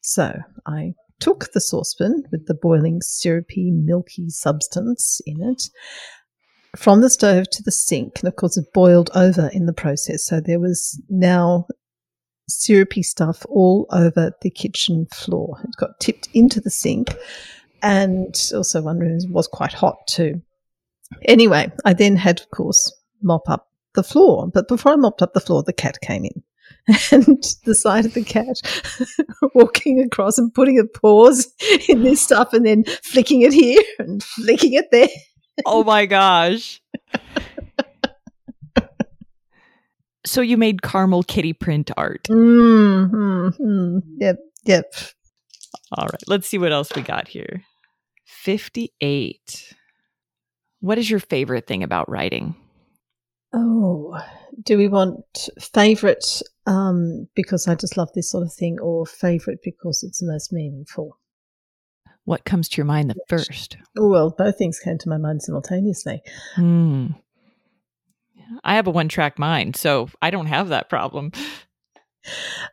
[0.01, 5.62] So I took the saucepan with the boiling syrupy, milky substance in it
[6.76, 8.20] from the stove to the sink.
[8.20, 10.24] And of course, it boiled over in the process.
[10.24, 11.66] So there was now
[12.49, 15.61] syrupy stuff all over the kitchen floor.
[15.62, 17.14] It got tipped into the sink
[17.83, 20.43] and also one room was quite hot too.
[21.24, 24.49] Anyway, I then had, of course, mop up the floor.
[24.49, 26.43] But before I mopped up the floor, the cat came in.
[27.12, 28.62] And the sight of the cat
[29.55, 31.53] walking across and putting a paws
[31.89, 35.09] in this stuff and then flicking it here and flicking it there.
[35.66, 36.81] Oh my gosh.
[40.24, 42.24] so you made caramel kitty print art.
[42.31, 43.99] Mm-hmm.
[44.18, 44.39] Yep.
[44.64, 44.95] Yep.
[45.93, 46.22] All right.
[46.28, 47.62] Let's see what else we got here.
[48.41, 49.74] 58.
[50.80, 52.55] What is your favorite thing about writing?
[53.53, 54.18] Oh,
[54.62, 59.59] do we want favorite um, because I just love this sort of thing, or favorite
[59.62, 61.18] because it's the most meaningful?
[62.24, 63.76] What comes to your mind the first?
[63.99, 66.22] Oh, well, both things came to my mind simultaneously.
[66.55, 67.09] Hmm.
[68.64, 71.32] I have a one track mind, so I don't have that problem.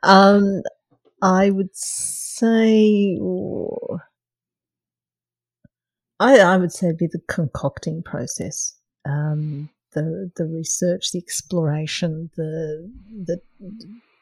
[0.03, 0.61] Um,
[1.21, 3.17] I would say.
[3.21, 3.99] Oh,
[6.19, 12.29] I, I would say it'd be the concocting process, um, the the research, the exploration,
[12.35, 12.91] the
[13.25, 13.39] the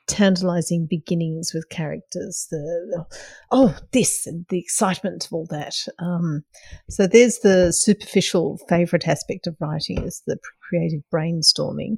[0.07, 3.05] tantalizing beginnings with characters, the
[3.51, 5.75] oh this and the excitement of all that.
[5.99, 6.43] Um,
[6.89, 10.37] so there's the superficial favorite aspect of writing is the
[10.69, 11.97] creative brainstorming.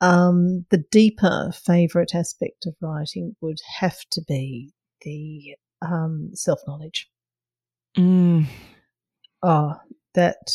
[0.00, 4.72] Um, the deeper favorite aspect of writing would have to be
[5.02, 7.08] the um, self knowledge.
[7.96, 8.46] Mm.
[9.42, 9.74] Oh,
[10.14, 10.50] that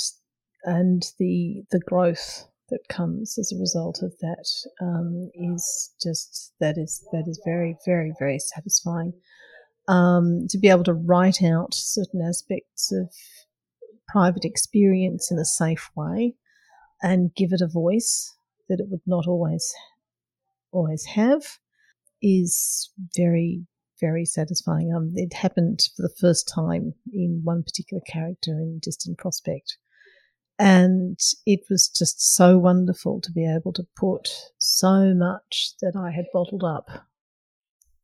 [0.64, 4.48] and the the growth that comes as a result of that
[4.82, 9.14] um, is just that is that is very very very satisfying.
[9.88, 13.10] Um, to be able to write out certain aspects of
[14.10, 16.36] private experience in a safe way
[17.02, 18.36] and give it a voice
[18.68, 19.74] that it would not always
[20.72, 21.44] always have
[22.22, 23.66] is very
[24.00, 24.94] very satisfying.
[24.96, 29.78] Um, it happened for the first time in one particular character in Distant Prospect.
[30.60, 36.12] And it was just so wonderful to be able to put so much that I
[36.12, 36.90] had bottled up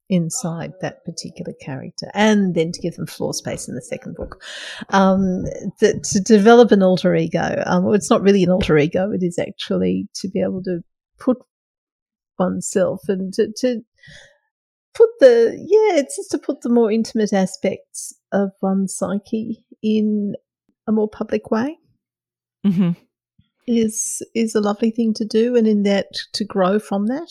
[0.09, 4.43] inside that particular character and then to give them floor space in the second book.
[4.89, 5.45] Um,
[5.79, 9.23] to, to, develop an alter ego, um, well, it's not really an alter ego, it
[9.23, 10.81] is actually to be able to
[11.19, 11.37] put
[12.37, 13.81] oneself and to, to
[14.93, 20.35] put the, yeah, it's just to put the more intimate aspects of one's psyche in
[20.87, 21.77] a more public way
[22.65, 22.91] mm-hmm.
[23.67, 27.29] is is a lovely thing to do, and in that to grow from that.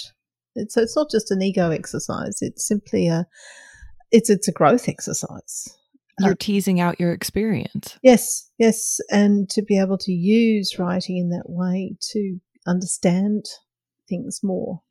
[0.54, 3.26] It's, so it's not just an ego exercise; it's simply a
[4.10, 5.76] it's it's a growth exercise.
[6.20, 7.98] You're teasing out your experience.
[8.02, 13.46] Yes, yes, and to be able to use writing in that way to understand
[14.08, 14.82] things more.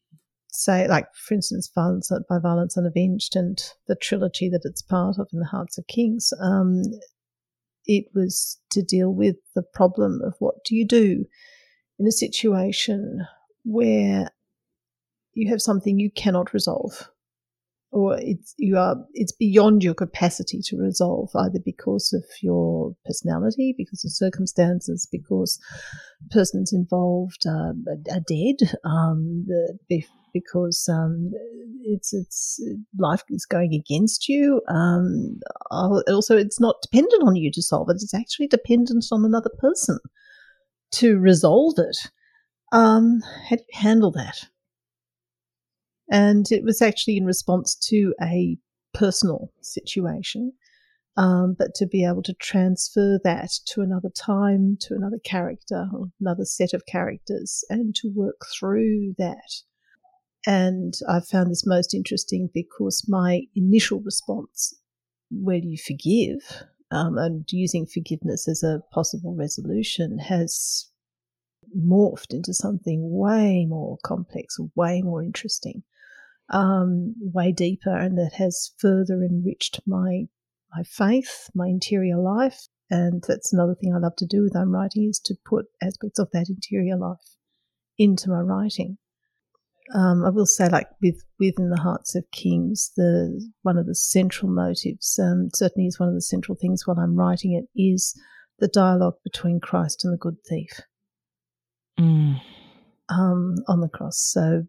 [0.53, 5.29] Say, like for instance, violence by violence unavenged, and the trilogy that it's part of
[5.31, 6.33] in the Hearts of Kings.
[6.41, 6.83] Um,
[7.85, 11.25] it was to deal with the problem of what do you do
[11.99, 13.25] in a situation
[13.63, 14.29] where
[15.33, 17.09] you have something you cannot resolve
[17.91, 23.75] or it's you are it's beyond your capacity to resolve either because of your personality
[23.77, 25.59] because of circumstances because
[26.31, 27.73] persons involved are,
[28.09, 29.45] are dead um,
[29.89, 31.31] the, because um,
[31.83, 32.61] it's it's
[32.97, 34.61] life is going against you.
[34.67, 37.97] Um, also, it's not dependent on you to solve it.
[38.01, 39.99] It's actually dependent on another person
[40.93, 41.97] to resolve it.
[42.71, 44.47] Um, how do you handle that?
[46.09, 48.57] And it was actually in response to a
[48.93, 50.53] personal situation.
[51.17, 55.87] Um, but to be able to transfer that to another time, to another character,
[56.21, 59.61] another set of characters, and to work through that
[60.45, 64.73] and I found this most interesting because my initial response,
[65.29, 66.63] where do you forgive?
[66.89, 70.89] Um, and using forgiveness as a possible resolution has
[71.77, 75.83] morphed into something way more complex, way more interesting,
[76.49, 80.27] um, way deeper, and that has further enriched my
[80.75, 84.71] my faith, my interior life, and that's another thing I love to do with I'm
[84.71, 87.37] writing is to put aspects of that interior life
[87.97, 88.97] into my writing
[89.93, 93.95] um, I will say, like with within the Hearts of Kings, the one of the
[93.95, 98.17] central motives, um, certainly is one of the central things while I'm writing it, is
[98.59, 100.81] the dialogue between Christ and the good thief
[101.99, 102.39] mm.
[103.09, 104.17] um, on the cross.
[104.17, 104.63] So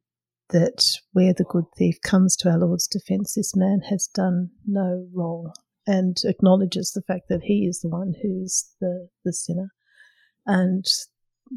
[0.50, 5.08] that where the good thief comes to our Lord's defense, this man has done no
[5.14, 5.52] wrong,
[5.86, 9.72] and acknowledges the fact that he is the one who's the the sinner,
[10.46, 10.84] and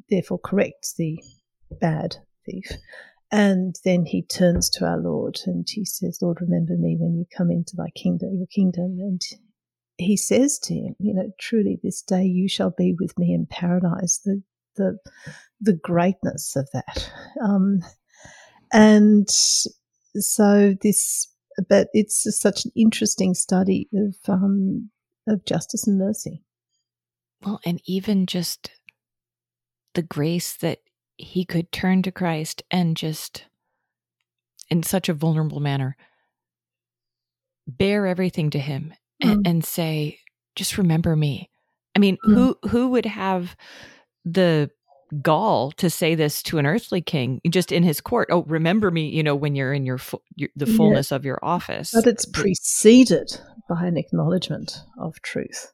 [0.09, 1.17] therefore corrects the
[1.81, 2.71] bad thief.
[3.35, 7.25] And then he turns to our Lord and he says, Lord, remember me when you
[7.35, 8.97] come into thy kingdom, your kingdom.
[9.01, 9.21] And
[9.97, 13.45] he says to him, you know, truly this day you shall be with me in
[13.45, 14.21] paradise.
[14.23, 14.41] The,
[14.77, 14.99] the,
[15.59, 17.11] the greatness of that.
[17.43, 17.81] Um,
[18.71, 21.27] and so this,
[21.67, 24.89] but it's such an interesting study of, um,
[25.27, 26.41] of justice and mercy.
[27.45, 28.71] Well, and even just
[29.93, 30.79] the grace that
[31.17, 33.45] he could turn to Christ and just,
[34.69, 35.95] in such a vulnerable manner,
[37.67, 38.93] bear everything to him
[39.23, 39.31] mm.
[39.31, 40.19] and, and, say,
[40.55, 41.49] just remember me.
[41.95, 42.33] I mean, mm.
[42.33, 43.55] who who would have
[44.23, 44.69] the
[45.21, 48.27] gall to say this to an earthly king just in his court?
[48.31, 51.15] Oh, remember me, you know, when you're in your, fu- your the fullness yeah.
[51.15, 51.91] of your office.
[51.93, 53.39] But it's preceded
[53.69, 55.71] by an acknowledgement of truth.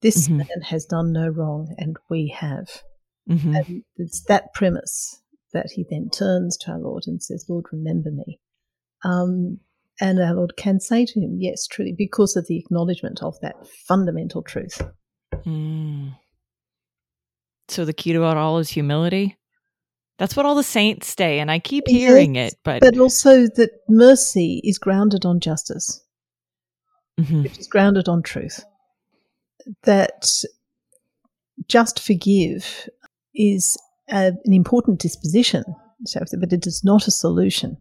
[0.00, 0.38] This mm-hmm.
[0.38, 2.82] man has done no wrong, and we have.
[3.28, 3.54] Mm-hmm.
[3.54, 5.22] And it's that premise
[5.52, 8.40] that he then turns to our Lord and says, Lord, remember me.
[9.04, 9.60] Um,
[10.00, 13.54] and our Lord can say to him, Yes, truly, because of the acknowledgement of that
[13.86, 14.82] fundamental truth.
[15.46, 16.16] Mm.
[17.68, 19.36] So the key to it all is humility?
[20.18, 22.58] That's what all the saints say, and I keep hearing yes, it.
[22.62, 26.04] But but also that mercy is grounded on justice,
[27.18, 27.42] mm-hmm.
[27.42, 28.64] which is grounded on truth.
[29.82, 30.28] That
[31.66, 32.88] just forgive
[33.34, 33.76] is
[34.10, 35.64] a, an important disposition,
[36.40, 37.76] but it is not a solution.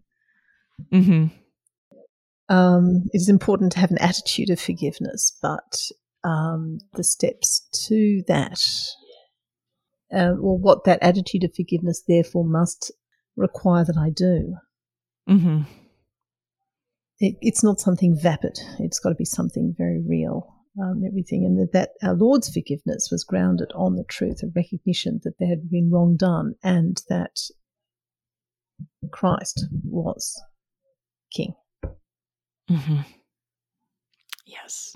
[0.91, 1.27] Mm-hmm.
[2.53, 5.89] Um, it is important to have an attitude of forgiveness, but
[6.23, 8.61] um, the steps to that,
[10.13, 12.91] uh, or what that attitude of forgiveness therefore must
[13.35, 14.55] require that I do.
[15.29, 15.61] Mm-hmm.
[17.19, 18.59] It, it's not something vapid.
[18.79, 20.52] It's got to be something very real.
[20.81, 25.21] Um, everything, and that, that our Lord's forgiveness was grounded on the truth of recognition
[25.23, 27.37] that there had been wrong done, and that
[29.11, 30.41] Christ was
[31.31, 31.53] King.
[32.71, 33.01] Mm-hmm.
[34.47, 34.95] Yes.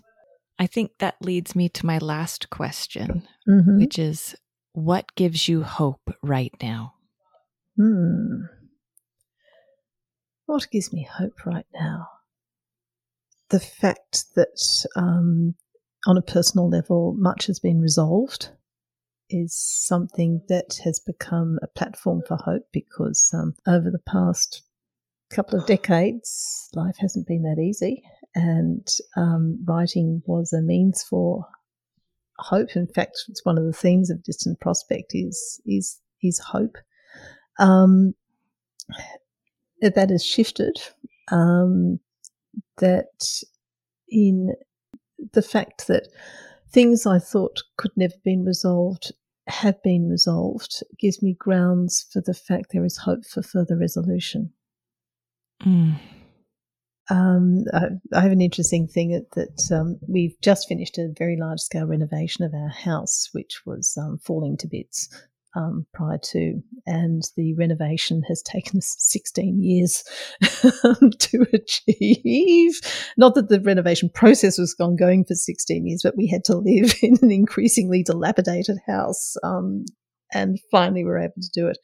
[0.57, 3.77] I think that leads me to my last question, mm-hmm.
[3.77, 4.35] which is
[4.73, 6.95] what gives you hope right now?
[7.75, 8.45] Hmm.
[10.47, 12.07] What gives me hope right now?
[13.49, 15.53] The fact that, um,
[16.05, 18.49] on a personal level, much has been resolved
[19.29, 24.61] is something that has become a platform for hope because um, over the past
[25.29, 28.01] couple of decades, life hasn't been that easy
[28.35, 31.45] and um, writing was a means for
[32.37, 32.75] hope.
[32.75, 36.77] In fact, it's one of the themes of Distant Prospect is is is hope.
[37.59, 38.13] Um,
[39.81, 40.77] that has shifted.
[41.31, 41.99] Um,
[42.77, 43.43] that
[44.09, 44.53] in
[45.34, 46.07] the fact that
[46.69, 49.11] things I thought could never been resolved
[49.48, 54.52] have been resolved gives me grounds for the fact there is hope for further resolution.
[55.64, 55.95] Mm.
[57.10, 61.38] Um, I, I, have an interesting thing that, that um, we've just finished a very
[61.38, 65.07] large scale renovation of our house, which was um, falling to bits
[65.55, 70.03] um, prior to, and the renovation has taken us 16 years
[71.19, 72.79] to achieve.
[73.17, 76.93] Not that the renovation process was ongoing for 16 years, but we had to live
[77.01, 79.85] in an increasingly dilapidated house um,
[80.33, 81.77] and finally we were able to do it.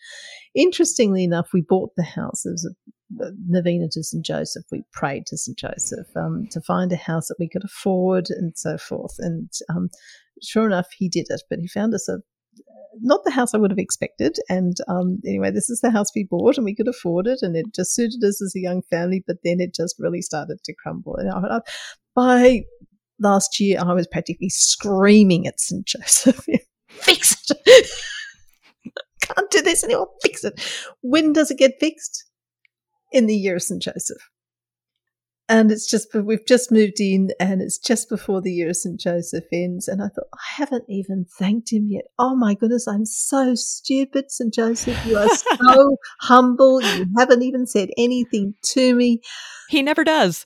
[0.55, 2.45] Interestingly enough, we bought the house.
[2.45, 4.25] It was a, a novena to St.
[4.25, 4.65] Joseph.
[4.71, 5.57] We prayed to St.
[5.57, 9.15] Joseph um, to find a house that we could afford and so forth.
[9.19, 9.89] And um,
[10.41, 12.19] sure enough, he did it, but he found us a
[13.01, 14.37] not the house I would have expected.
[14.49, 17.55] And um, anyway, this is the house we bought and we could afford it and
[17.55, 20.73] it just suited us as a young family, but then it just really started to
[20.75, 21.15] crumble.
[21.15, 21.59] And I,
[22.15, 22.63] by
[23.19, 25.85] last year, I was practically screaming at St.
[25.85, 26.45] Joseph,
[26.87, 27.87] fix it
[29.23, 30.09] can't do this anymore.
[30.21, 30.61] Fix it.
[31.01, 32.25] When does it get fixed?
[33.11, 33.81] In the year of St.
[33.81, 34.27] Joseph.
[35.53, 38.99] And it's just, we've just moved in and it's just before the year of St.
[38.99, 39.87] Joseph ends.
[39.87, 42.05] And I thought, I haven't even thanked him yet.
[42.17, 44.51] Oh my goodness, I'm so stupid, St.
[44.51, 45.05] Joseph.
[45.05, 46.81] You are so humble.
[46.81, 49.21] You haven't even said anything to me.
[49.69, 50.43] He never does.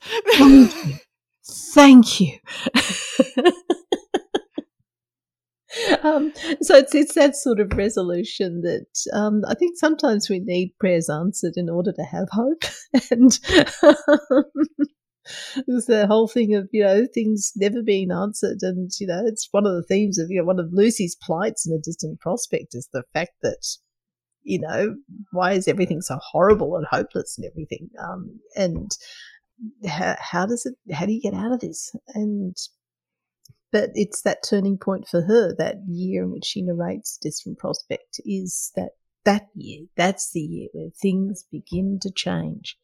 [1.73, 2.37] Thank you.
[6.03, 10.73] um, so it's it's that sort of resolution that um, I think sometimes we need
[10.79, 12.63] prayers answered in order to have hope,
[13.11, 13.39] and
[15.67, 19.47] there's the whole thing of you know things never being answered, and you know it's
[19.51, 22.73] one of the themes of you know one of Lucy's plights in a distant prospect
[22.73, 23.65] is the fact that
[24.43, 24.95] you know
[25.31, 28.91] why is everything so horrible and hopeless and everything, um, and
[29.87, 31.95] how, how does it how do you get out of this?
[32.13, 32.55] And
[33.71, 38.19] but it's that turning point for her that year in which she narrates distant prospect
[38.25, 38.91] is that
[39.25, 39.85] that year.
[39.97, 42.77] That's the year where things begin to change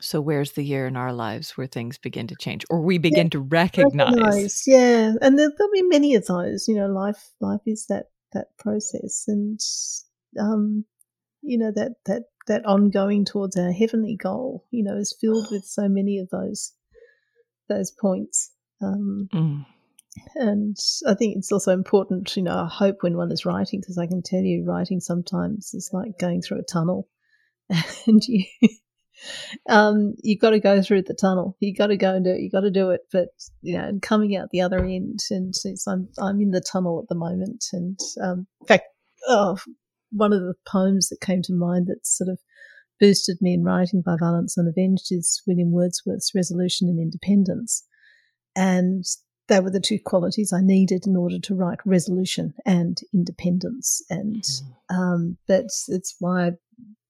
[0.00, 3.26] so where's the year in our lives where things begin to change or we begin
[3.26, 4.14] yeah, to recognize.
[4.14, 8.06] recognize yeah and there, will be many of those you know life life is that
[8.32, 9.60] that process and
[10.38, 10.84] um
[11.42, 15.64] you know that that that ongoing towards our heavenly goal you know is filled with
[15.64, 16.72] so many of those
[17.68, 19.66] those points um, mm.
[20.34, 20.76] And
[21.06, 24.06] I think it's also important, you know, I hope when one is writing, because I
[24.06, 27.08] can tell you, writing sometimes is like going through a tunnel,
[28.06, 28.44] and you.
[29.68, 31.56] Um, you got to go through the tunnel.
[31.60, 32.40] You've got to go and do it.
[32.40, 33.02] You've got to do it.
[33.12, 33.28] But
[33.62, 35.54] you know, and coming out the other end, and
[35.86, 37.64] I'm I'm in the tunnel at the moment.
[37.72, 38.84] And um, in fact,
[39.28, 39.58] oh,
[40.10, 42.38] one of the poems that came to mind that sort of
[43.00, 47.84] boosted me in writing by Violence Unavenged is William Wordsworth's Resolution and Independence.
[48.56, 49.04] And
[49.48, 54.02] they were the two qualities I needed in order to write resolution and independence.
[54.10, 54.94] And mm.
[54.94, 56.50] um, that's it's why I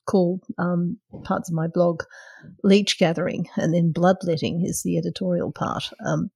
[0.08, 2.02] call um, parts of my blog
[2.64, 5.90] leech gathering, and then bloodletting is the editorial part.
[6.04, 6.30] Um,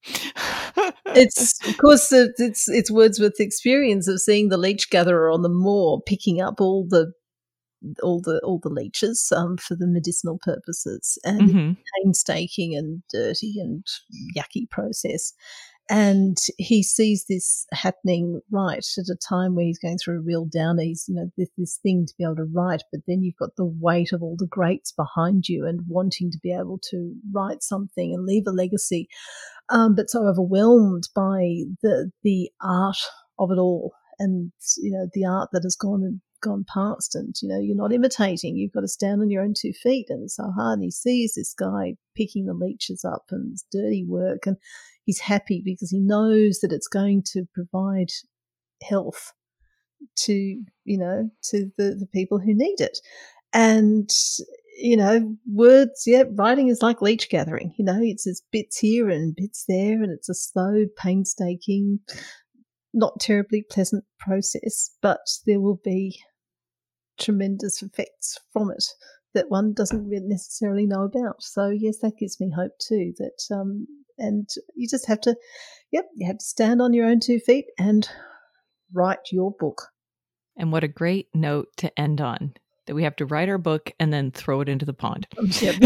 [1.06, 6.00] it's of course it's it's Wordsworth's experience of seeing the leech gatherer on the moor
[6.06, 7.12] picking up all the
[8.02, 11.76] all the all the leeches um, for the medicinal purposes, and Mhm.
[11.96, 13.84] painstaking and dirty and
[14.36, 15.32] yucky process.
[15.93, 20.47] And he sees this happening right at a time where he's going through a real
[20.47, 20.81] downer.
[20.81, 23.56] He's, you know, this, this thing to be able to write, but then you've got
[23.59, 27.62] the weight of all the greats behind you and wanting to be able to write
[27.62, 29.06] something and leave a legacy.
[29.69, 32.97] Um, but so overwhelmed by the the art
[33.39, 37.35] of it all and you know the art that has gone and gone past and
[37.40, 40.24] you know you're not imitating you've got to stand on your own two feet and
[40.24, 44.05] it's so hard and he sees this guy picking the leeches up and it's dirty
[44.05, 44.56] work and
[45.04, 48.10] he's happy because he knows that it's going to provide
[48.82, 49.32] health
[50.16, 50.32] to
[50.84, 52.98] you know to the, the people who need it.
[53.52, 54.10] And
[54.78, 59.10] you know words yeah writing is like leech gathering you know it's there's bits here
[59.10, 62.00] and bits there and it's a slow painstaking
[62.94, 66.18] not terribly pleasant process but there will be
[67.18, 68.84] tremendous effects from it
[69.34, 71.42] that one doesn't necessarily know about.
[71.42, 73.86] So yes that gives me hope too that um
[74.18, 75.36] and you just have to
[75.90, 78.09] yep you have to stand on your own two feet and
[78.93, 79.89] write your book
[80.56, 82.55] And what a great note to end on
[82.86, 85.26] that we have to write our book and then throw it into the pond.
[85.60, 85.76] Yep.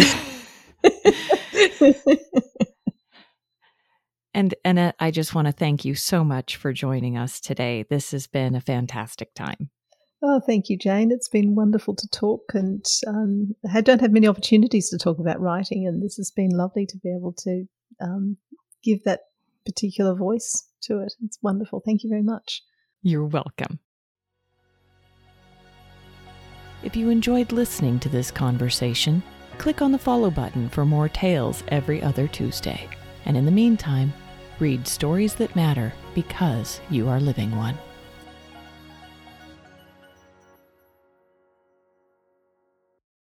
[4.37, 7.87] And Annette, I just want to thank you so much for joining us today.
[7.89, 9.71] This has been a fantastic time.
[10.23, 11.11] Oh, thank you, Jane.
[11.11, 15.41] It's been wonderful to talk, and um, I don't have many opportunities to talk about
[15.41, 17.65] writing, and this has been lovely to be able to
[18.01, 18.37] um,
[18.83, 19.21] give that
[19.65, 21.15] particular voice to it.
[21.25, 21.83] It's wonderful.
[21.85, 22.63] Thank you very much.
[23.03, 23.79] You're welcome.
[26.83, 29.23] If you enjoyed listening to this conversation,
[29.59, 32.89] click on the follow button for more tales every other Tuesday.
[33.25, 34.13] And in the meantime,
[34.61, 37.77] read stories that matter because you are living one.